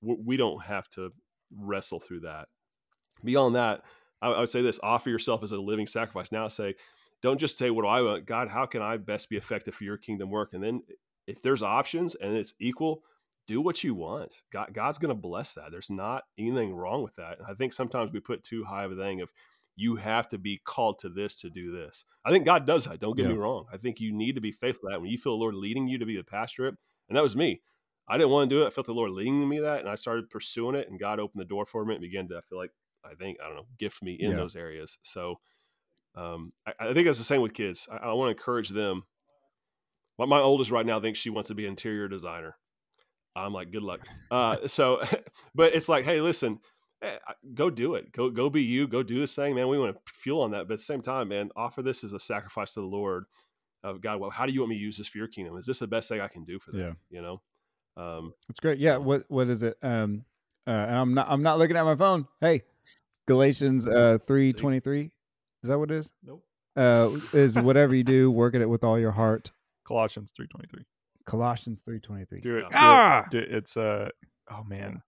[0.00, 1.12] We we don't have to
[1.50, 2.48] wrestle through that.
[3.24, 3.82] Beyond that,
[4.22, 6.30] I, I would say this offer yourself as a living sacrifice.
[6.32, 6.74] Now say,
[7.22, 8.26] don't just say, what do I want?
[8.26, 10.52] God, how can I best be effective for your kingdom work?
[10.52, 10.82] And then
[11.26, 13.02] if there's options and it's equal,
[13.46, 14.42] do what you want.
[14.52, 15.70] God, God's going to bless that.
[15.70, 17.38] There's not anything wrong with that.
[17.38, 19.32] And I think sometimes we put too high of a thing of
[19.76, 22.04] you have to be called to this to do this.
[22.24, 23.00] I think God does that.
[23.00, 23.66] Don't get me wrong.
[23.72, 25.88] I think you need to be faithful to that when you feel the Lord leading
[25.88, 26.76] you to be the pastorate.
[27.08, 27.60] And that was me.
[28.08, 28.66] I didn't want to do it.
[28.66, 30.88] I felt the Lord leading me that, and I started pursuing it.
[30.88, 32.70] And God opened the door for me and began to I feel like
[33.04, 34.36] I think I don't know gift me in Yeah.
[34.36, 34.98] those areas.
[35.02, 35.36] So
[36.14, 37.88] um, I, I think that's the same with kids.
[37.90, 39.02] I, I want to encourage them.
[40.18, 42.56] My, my oldest right now thinks she wants to be an interior designer.
[43.36, 44.00] I'm like, good luck.
[44.30, 45.02] Uh, so,
[45.54, 46.60] but it's like, hey, listen,
[47.02, 47.16] eh,
[47.54, 48.12] go do it.
[48.12, 48.86] Go, go be you.
[48.86, 49.68] Go do this thing, man.
[49.68, 52.12] We want to fuel on that, but at the same time, man, offer this as
[52.12, 53.24] a sacrifice to the Lord.
[53.82, 55.58] Of God, well, how do you want me to use this for your kingdom?
[55.58, 56.80] Is this the best thing I can do for them?
[57.10, 57.18] Yeah.
[57.18, 58.78] You know, um, It's great.
[58.78, 58.94] Yeah.
[58.94, 59.76] So- What what is it?
[59.82, 60.24] Um
[60.66, 62.26] uh and I'm not I'm not looking at my phone.
[62.40, 62.62] Hey.
[63.26, 65.10] Galatians uh three twenty three.
[65.62, 66.12] Is that what it is?
[66.22, 66.42] Nope.
[66.76, 69.50] Uh is whatever you do, work at it with all your heart.
[69.84, 70.84] Colossians three twenty three.
[71.26, 72.40] Colossians three twenty three.
[72.40, 72.64] Do it.
[72.70, 72.70] Yeah.
[72.70, 73.24] do it- Ah!
[73.30, 74.08] do it- it's uh
[74.50, 75.00] oh man,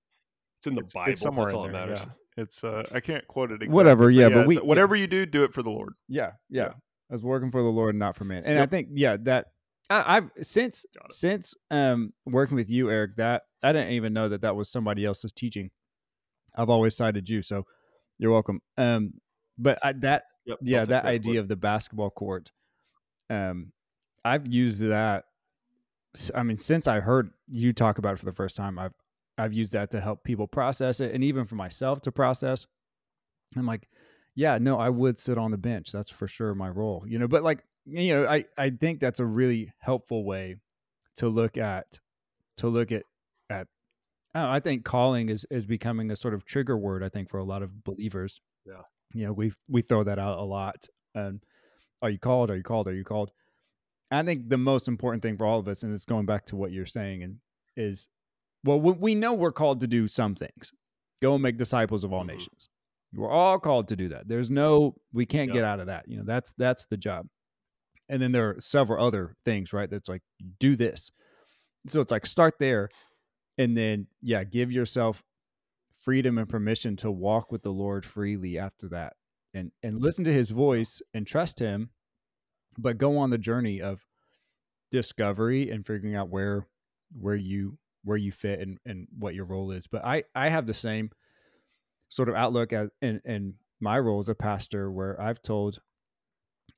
[0.59, 1.13] it's in the it's, Bible.
[1.13, 2.07] it's somewhere That's all in that matters.
[2.07, 2.43] Yeah.
[2.43, 3.75] It's uh I can't quote it exactly.
[3.77, 5.95] Whatever, yeah, but it's, we- uh, whatever you do, do it for the Lord.
[6.09, 6.63] Yeah, yeah.
[6.63, 6.73] Yeah.
[7.11, 8.43] I was working for the Lord, not for man.
[8.45, 9.47] And I think, yeah, that
[9.89, 13.17] I, I've since since um working with you, Eric.
[13.17, 15.71] That I didn't even know that that was somebody else's teaching.
[16.57, 17.65] I've always cited you, so
[18.19, 18.61] you're welcome.
[18.79, 19.15] Um,
[19.59, 20.59] but I, that Yep.
[20.63, 21.39] yeah, that idea it.
[21.41, 22.51] of the basketball court.
[23.31, 23.73] Um,
[24.25, 25.25] I've used that.
[26.35, 28.95] I mean, since I heard you talk about it for the first time, I've
[29.39, 32.67] I've used that to help people process it, and even for myself to process.
[33.57, 33.89] I'm like,
[34.35, 35.93] yeah, no, I would sit on the bench.
[35.93, 37.29] That's for sure my role, you know.
[37.29, 40.57] But like, you know, I I think that's a really helpful way
[41.17, 42.01] to look at
[42.59, 43.03] to look at
[43.51, 43.67] at.
[44.35, 47.03] I, don't know, I think calling is is becoming a sort of trigger word.
[47.03, 48.41] I think for a lot of believers.
[48.67, 48.83] Yeah.
[49.15, 50.87] You know, we we throw that out a lot.
[51.15, 51.43] And
[52.03, 52.51] are you called?
[52.51, 52.89] Are you called?
[52.89, 53.31] Are you called?
[54.11, 56.57] I think the most important thing for all of us, and it's going back to
[56.57, 57.37] what you're saying, and
[57.77, 58.09] is,
[58.65, 60.73] well, we, know we're called to do some things.
[61.21, 62.29] Go and make disciples of all Mhm.
[62.29, 62.69] nations.
[63.15, 64.29] We're all called to do that.
[64.29, 66.09] There's no, we can't get out of that.
[66.09, 67.29] You know, that's that's the job.
[68.09, 69.89] And then there are several other things, right?
[69.91, 70.23] That's like
[70.61, 71.11] do this.
[71.89, 72.89] So it's like start there,
[73.59, 75.23] and then yeah, give yourself
[76.01, 79.15] freedom and permission to walk with the Lord freely after that,
[79.55, 81.91] and and listen to His voice and trust Him,
[82.79, 84.05] but go on the journey of
[84.91, 86.67] discovery and figuring out where
[87.19, 89.87] where you where you fit and and what your role is.
[89.87, 91.11] But I I have the same
[92.09, 95.81] sort of outlook as in in my role as a pastor where I've told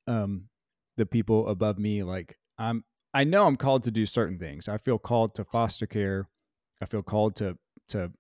[0.07, 0.49] um
[0.97, 2.85] the people above me like I'm
[3.15, 4.69] I know I'm called to do certain things.
[4.69, 6.29] I feel called to foster care.
[6.83, 8.13] I feel called to to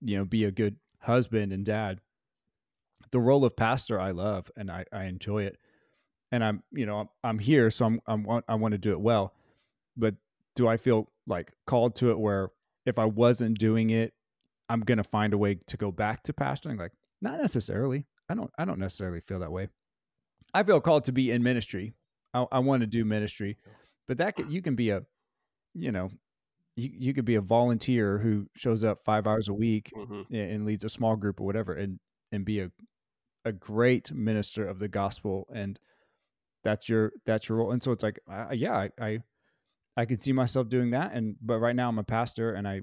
[0.00, 2.00] you know be a good husband and dad.
[3.10, 5.58] The role of pastor I love and I I enjoy it.
[6.32, 9.00] And I'm you know I'm, I'm here so I'm I'm I want to do it
[9.00, 9.32] well.
[9.96, 10.14] But
[10.54, 12.50] do I feel like called to it where
[12.86, 14.12] if I wasn't doing it
[14.68, 18.06] I'm going to find a way to go back to pastoring like not necessarily.
[18.28, 19.68] I don't I don't necessarily feel that way.
[20.54, 21.94] I feel called to be in ministry.
[22.34, 23.56] I, I want to do ministry,
[24.06, 25.02] but that could, you can be a,
[25.74, 26.10] you know,
[26.76, 30.26] you, you could be a volunteer who shows up five hours a week Mhm.
[30.30, 31.98] a- and leads a small group or whatever, and
[32.30, 32.70] and be a
[33.46, 35.80] a great minister of the gospel, and
[36.64, 37.72] that's your that's your role.
[37.72, 39.18] And so it's like, uh, yeah, I, I
[39.96, 41.12] I could see myself doing that.
[41.12, 42.82] And but right now I'm a pastor and I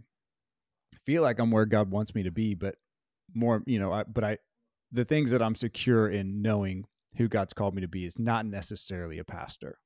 [1.05, 2.75] feel like I'm where God wants me to be, but
[3.33, 4.37] more, you know, I, but I
[4.91, 6.85] the things that I'm secure in knowing
[7.17, 9.79] who God's called me to be is not necessarily a pastor.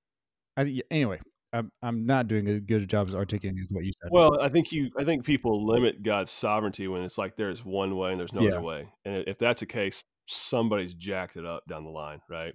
[0.58, 1.20] I anyway,
[1.54, 4.10] I'm I'm not doing a good job as articulating as what you said.
[4.12, 7.96] Well, I think you I think people limit God's sovereignty when it's like there's one
[7.96, 8.50] way and there's no Yeah.
[8.50, 8.88] other way.
[9.06, 12.54] And if that's the case, somebody's jacked it up down the line, right?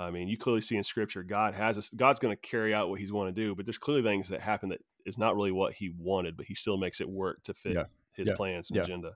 [0.00, 1.88] I mean, you clearly see in Scripture God has us.
[1.90, 4.40] God's going to carry out what He's want to do, but there's clearly things that
[4.40, 7.54] happen that is not really what He wanted, but He still makes it work to
[7.54, 7.84] fit Yeah.
[8.12, 8.34] His Yeah.
[8.36, 8.82] plans and Yeah.
[8.82, 9.12] agenda.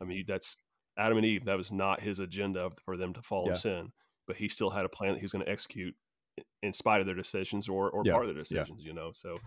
[0.00, 0.56] I mean, that's
[0.96, 1.44] Adam and Eve.
[1.46, 3.92] That was not His agenda for them to fall in sin,
[4.26, 5.96] but He still had a plan that He was going to execute
[6.62, 8.84] in spite of their decisions or or part of their decisions.
[8.84, 9.38] You know, so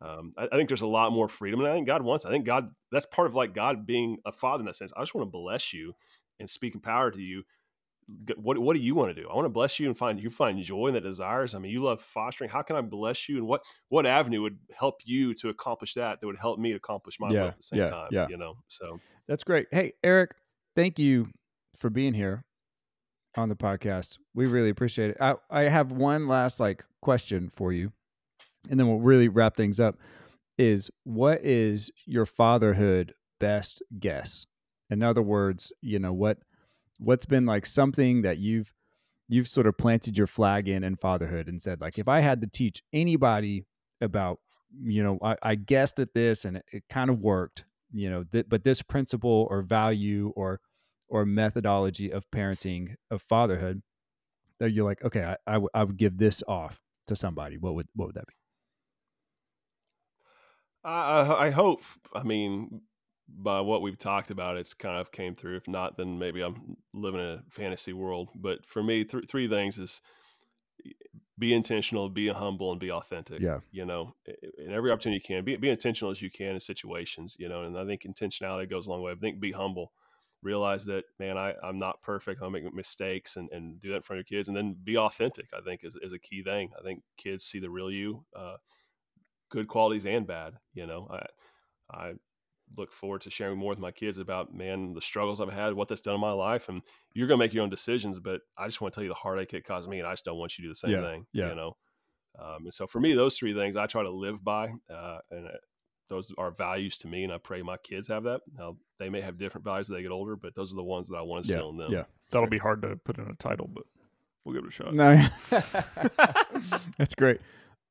[0.00, 2.24] um, I, I think there's a lot more freedom, and I think God wants.
[2.24, 4.92] I think God that's part of like God being a father in that sense.
[4.96, 5.94] I just want to bless you
[6.40, 7.44] and speak in power to you.
[8.36, 9.28] What what do you want to do?
[9.28, 11.54] I want to bless you and find you find joy in the desires.
[11.54, 12.50] I mean, you love fostering.
[12.50, 13.38] How can I bless you?
[13.38, 16.20] And what what avenue would help you to accomplish that?
[16.20, 18.08] That would help me accomplish my Yeah, at the same yeah, time.
[18.10, 18.26] yeah.
[18.28, 19.68] You know, so That's great.
[19.70, 20.32] Hey, Eric,
[20.74, 21.28] thank you
[21.76, 22.44] for being here
[23.36, 24.18] on the podcast.
[24.34, 25.16] We really appreciate it.
[25.20, 27.92] I, I have one last like question for you,
[28.68, 29.96] and then we'll really wrap things up.
[30.58, 34.46] Is what is your fatherhood best guess?
[34.90, 36.38] In other words, you know what
[37.02, 38.72] what's been like something that you've
[39.28, 42.40] you've sort of planted your flag in in fatherhood and said like if I had
[42.42, 43.66] to teach anybody
[44.00, 44.38] about
[44.82, 48.24] you know I, I guessed at this and it, it kind of worked you know
[48.24, 50.60] th- but this principle or value or
[51.08, 53.82] or methodology of parenting of fatherhood
[54.60, 57.74] that you're like okay I, I, w- I would give this off to somebody what
[57.74, 58.34] would what would that be
[60.84, 61.82] I, I I hope.
[62.14, 62.82] I mean,
[63.34, 65.56] by what we've talked about, it's kind of came through.
[65.56, 68.28] If not, then maybe I'm living in a fantasy world.
[68.34, 70.00] But for me, th- three things is
[71.38, 73.40] be intentional, be humble, and be authentic.
[73.40, 74.14] yeah You know,
[74.58, 77.36] in every opportunity you can, be, be intentional as you can in situations.
[77.38, 79.12] You know, and I think intentionality goes a long way.
[79.12, 79.92] I think be humble.
[80.42, 82.42] Realize that, man, I, I'm not perfect.
[82.42, 84.48] I'll make mistakes and, and do that in front of your kids.
[84.48, 86.70] And then be authentic, I think, is, is a key thing.
[86.78, 88.24] I think kids see the real you.
[88.36, 88.56] Uh,
[89.50, 90.54] good qualities and bad.
[90.74, 91.26] You know, I
[91.96, 92.12] I
[92.76, 95.88] look forward to sharing more with my kids about man the struggles I've had, what
[95.88, 96.82] that's done in my life, and
[97.14, 98.20] you're gonna make your own decisions.
[98.20, 100.24] But I just want to tell you the heartache it caused me, and I just
[100.24, 101.26] don't want you to do the same Yeah, thing.
[101.32, 101.48] yeah.
[101.50, 101.76] You know,
[102.38, 105.46] um, and so for me, those three things I try to live by, uh, and
[105.46, 105.50] uh,
[106.08, 108.40] those are values to me, and I pray my kids have that.
[108.56, 111.08] Now they may have different values as they get older, but those are the ones
[111.08, 111.92] that I want to yeah instill in them.
[111.92, 113.84] yeah That'll be hard to put in a title, but
[114.44, 114.94] we'll give it a shot.
[114.94, 115.26] no
[116.98, 117.40] that's great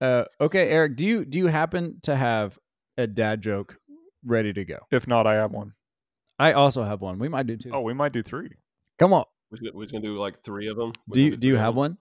[0.02, 2.58] uh, okay eric do you do you happen to have
[2.98, 3.78] a dad joke
[4.26, 5.74] ready to go If not, I have one.
[6.40, 8.52] i also have one we might do two Oh, we might do three.
[9.00, 10.92] come on We're just gonna- we're just gonna do like three of them.
[11.12, 11.98] do you do you have one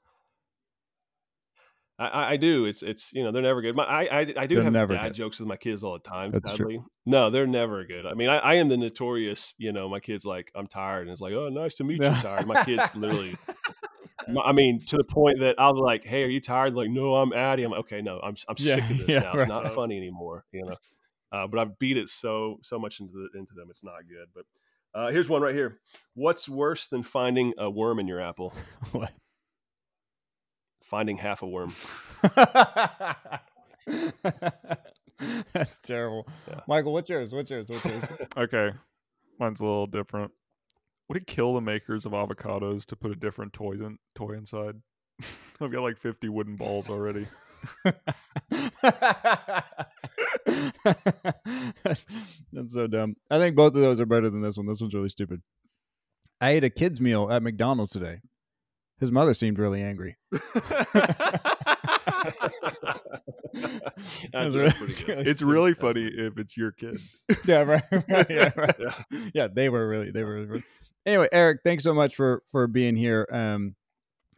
[1.98, 2.64] I- I, I do.
[2.64, 3.76] It's it's you know they're never good.
[3.76, 5.14] My, I, I I do They're have dad good.
[5.14, 6.30] jokes with my kids all the time.
[6.30, 6.86] That's true.
[7.04, 8.06] no, they're never good.
[8.06, 9.54] I mean, I, I am the notorious.
[9.58, 12.08] You know, my kids like I'm tired, and it's like, oh, nice to meet you,
[12.22, 12.46] tired.
[12.46, 13.36] My kids literally.
[14.28, 16.88] my- I mean, to the point that I'll be like, "Hey, are you tired?" Like,
[16.88, 19.32] "No, I'm Addie." I'm like, "Okay, no, I'm I'm Yeah, sick of this yeah, now.
[19.32, 19.48] It's right.
[19.48, 20.76] not funny anymore." You know,
[21.32, 23.68] uh, but I've beat it so so much into the, into them.
[23.70, 24.28] It's not good.
[24.34, 24.44] But
[24.94, 25.78] uh, here's one right here.
[26.14, 28.52] What's worse than finding a worm in your apple?
[28.92, 29.12] what
[30.82, 31.72] Finding half a worm.
[35.52, 36.26] That's terrible.
[36.48, 36.60] Yeah.
[36.66, 37.32] Michael, what's yours?
[37.32, 37.68] What's yours?
[37.68, 38.04] What's yours?
[38.36, 38.70] Okay.
[39.38, 40.32] Mine's a little different.
[41.08, 44.76] Would it kill the makers of avocados to put a different toy in, toy inside?
[45.60, 47.28] I've got like 50 wooden balls already.
[50.84, 52.06] That's,
[52.52, 53.16] that's so dumb.
[53.30, 54.66] I think both of those are better than this one.
[54.66, 55.42] This one's really stupid.
[56.40, 58.20] I ate a kid's meal at McDonald's today.
[58.98, 60.16] His mother seemed really angry.
[64.32, 65.42] Really- it's really it's stupid.
[65.42, 66.98] really funny if it's your kid.
[67.44, 67.82] yeah, right.
[68.08, 68.74] right, yeah, right.
[68.78, 68.94] Yeah.
[69.34, 70.62] yeah, they were really they were really.
[71.04, 73.26] Anyway, Eric, thanks so much for for being here.
[73.32, 73.74] Um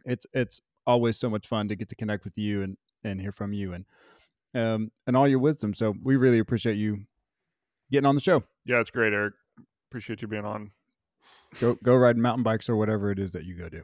[0.05, 3.31] it's it's always so much fun to get to connect with you and and hear
[3.31, 3.85] from you and
[4.55, 5.73] um and all your wisdom.
[5.73, 7.05] So we really appreciate you
[7.91, 8.43] getting on the show.
[8.65, 9.33] Yeah, it's great, Eric.
[9.89, 10.71] Appreciate you being on.
[11.59, 13.83] Go go ride mountain bikes or whatever it is that you go do.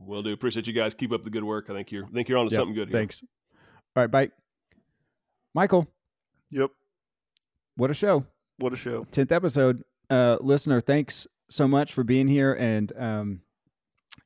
[0.00, 0.32] Will do.
[0.32, 0.94] Appreciate you guys.
[0.94, 1.70] Keep up the good work.
[1.70, 2.98] I think you're I think you're on to Yeah, something good here.
[2.98, 3.22] Thanks.
[3.96, 4.30] All right, bye.
[5.54, 5.86] Michael,
[6.50, 6.70] Yep.
[7.76, 8.24] what a show.
[8.58, 9.04] What a show.
[9.04, 9.82] 10th episode.
[10.08, 12.54] Uh, listener, thanks so much for being here.
[12.54, 13.40] And um,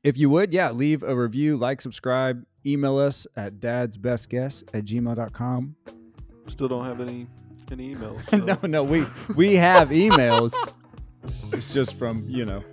[0.03, 5.75] if you would, yeah, leave a review, like, subscribe, email us at dadsbestguess at gmail.com.
[6.47, 7.27] Still don't have any
[7.71, 8.45] any emails.
[8.63, 9.03] no, no, we,
[9.35, 10.53] we have emails.
[11.51, 12.63] it's just from, you know,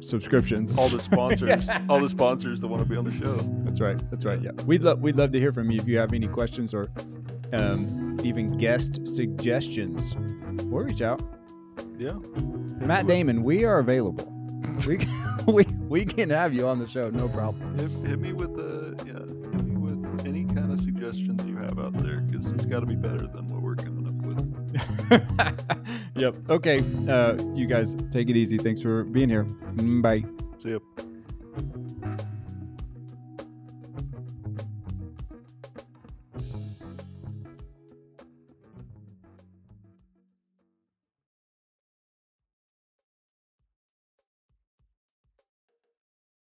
[0.00, 0.78] subscriptions.
[0.78, 3.36] all the sponsors, all the sponsors that want to be on the show.
[3.64, 3.98] That's right.
[4.10, 4.40] That's right.
[4.40, 4.52] Yeah.
[4.66, 6.88] We'd love, we'd love to hear from you if you have any questions or
[7.52, 10.14] um, even guest suggestions,
[10.64, 11.20] we'll reach out.
[11.98, 12.12] Yeah.
[12.80, 14.32] Matt Damon, we are available.
[14.86, 14.98] We
[15.46, 17.78] we we can have you on the show, no problem.
[17.78, 19.52] Hit, hit me with a yeah.
[19.52, 22.86] Hit me with any kind of suggestions you have out there because it's got to
[22.86, 25.88] be better than what we're coming up with.
[26.16, 26.36] yep.
[26.50, 26.82] Okay.
[27.08, 28.58] Uh, you guys take it easy.
[28.58, 29.44] Thanks for being here.
[29.44, 30.24] Mm, Bye.
[30.58, 30.78] See ya.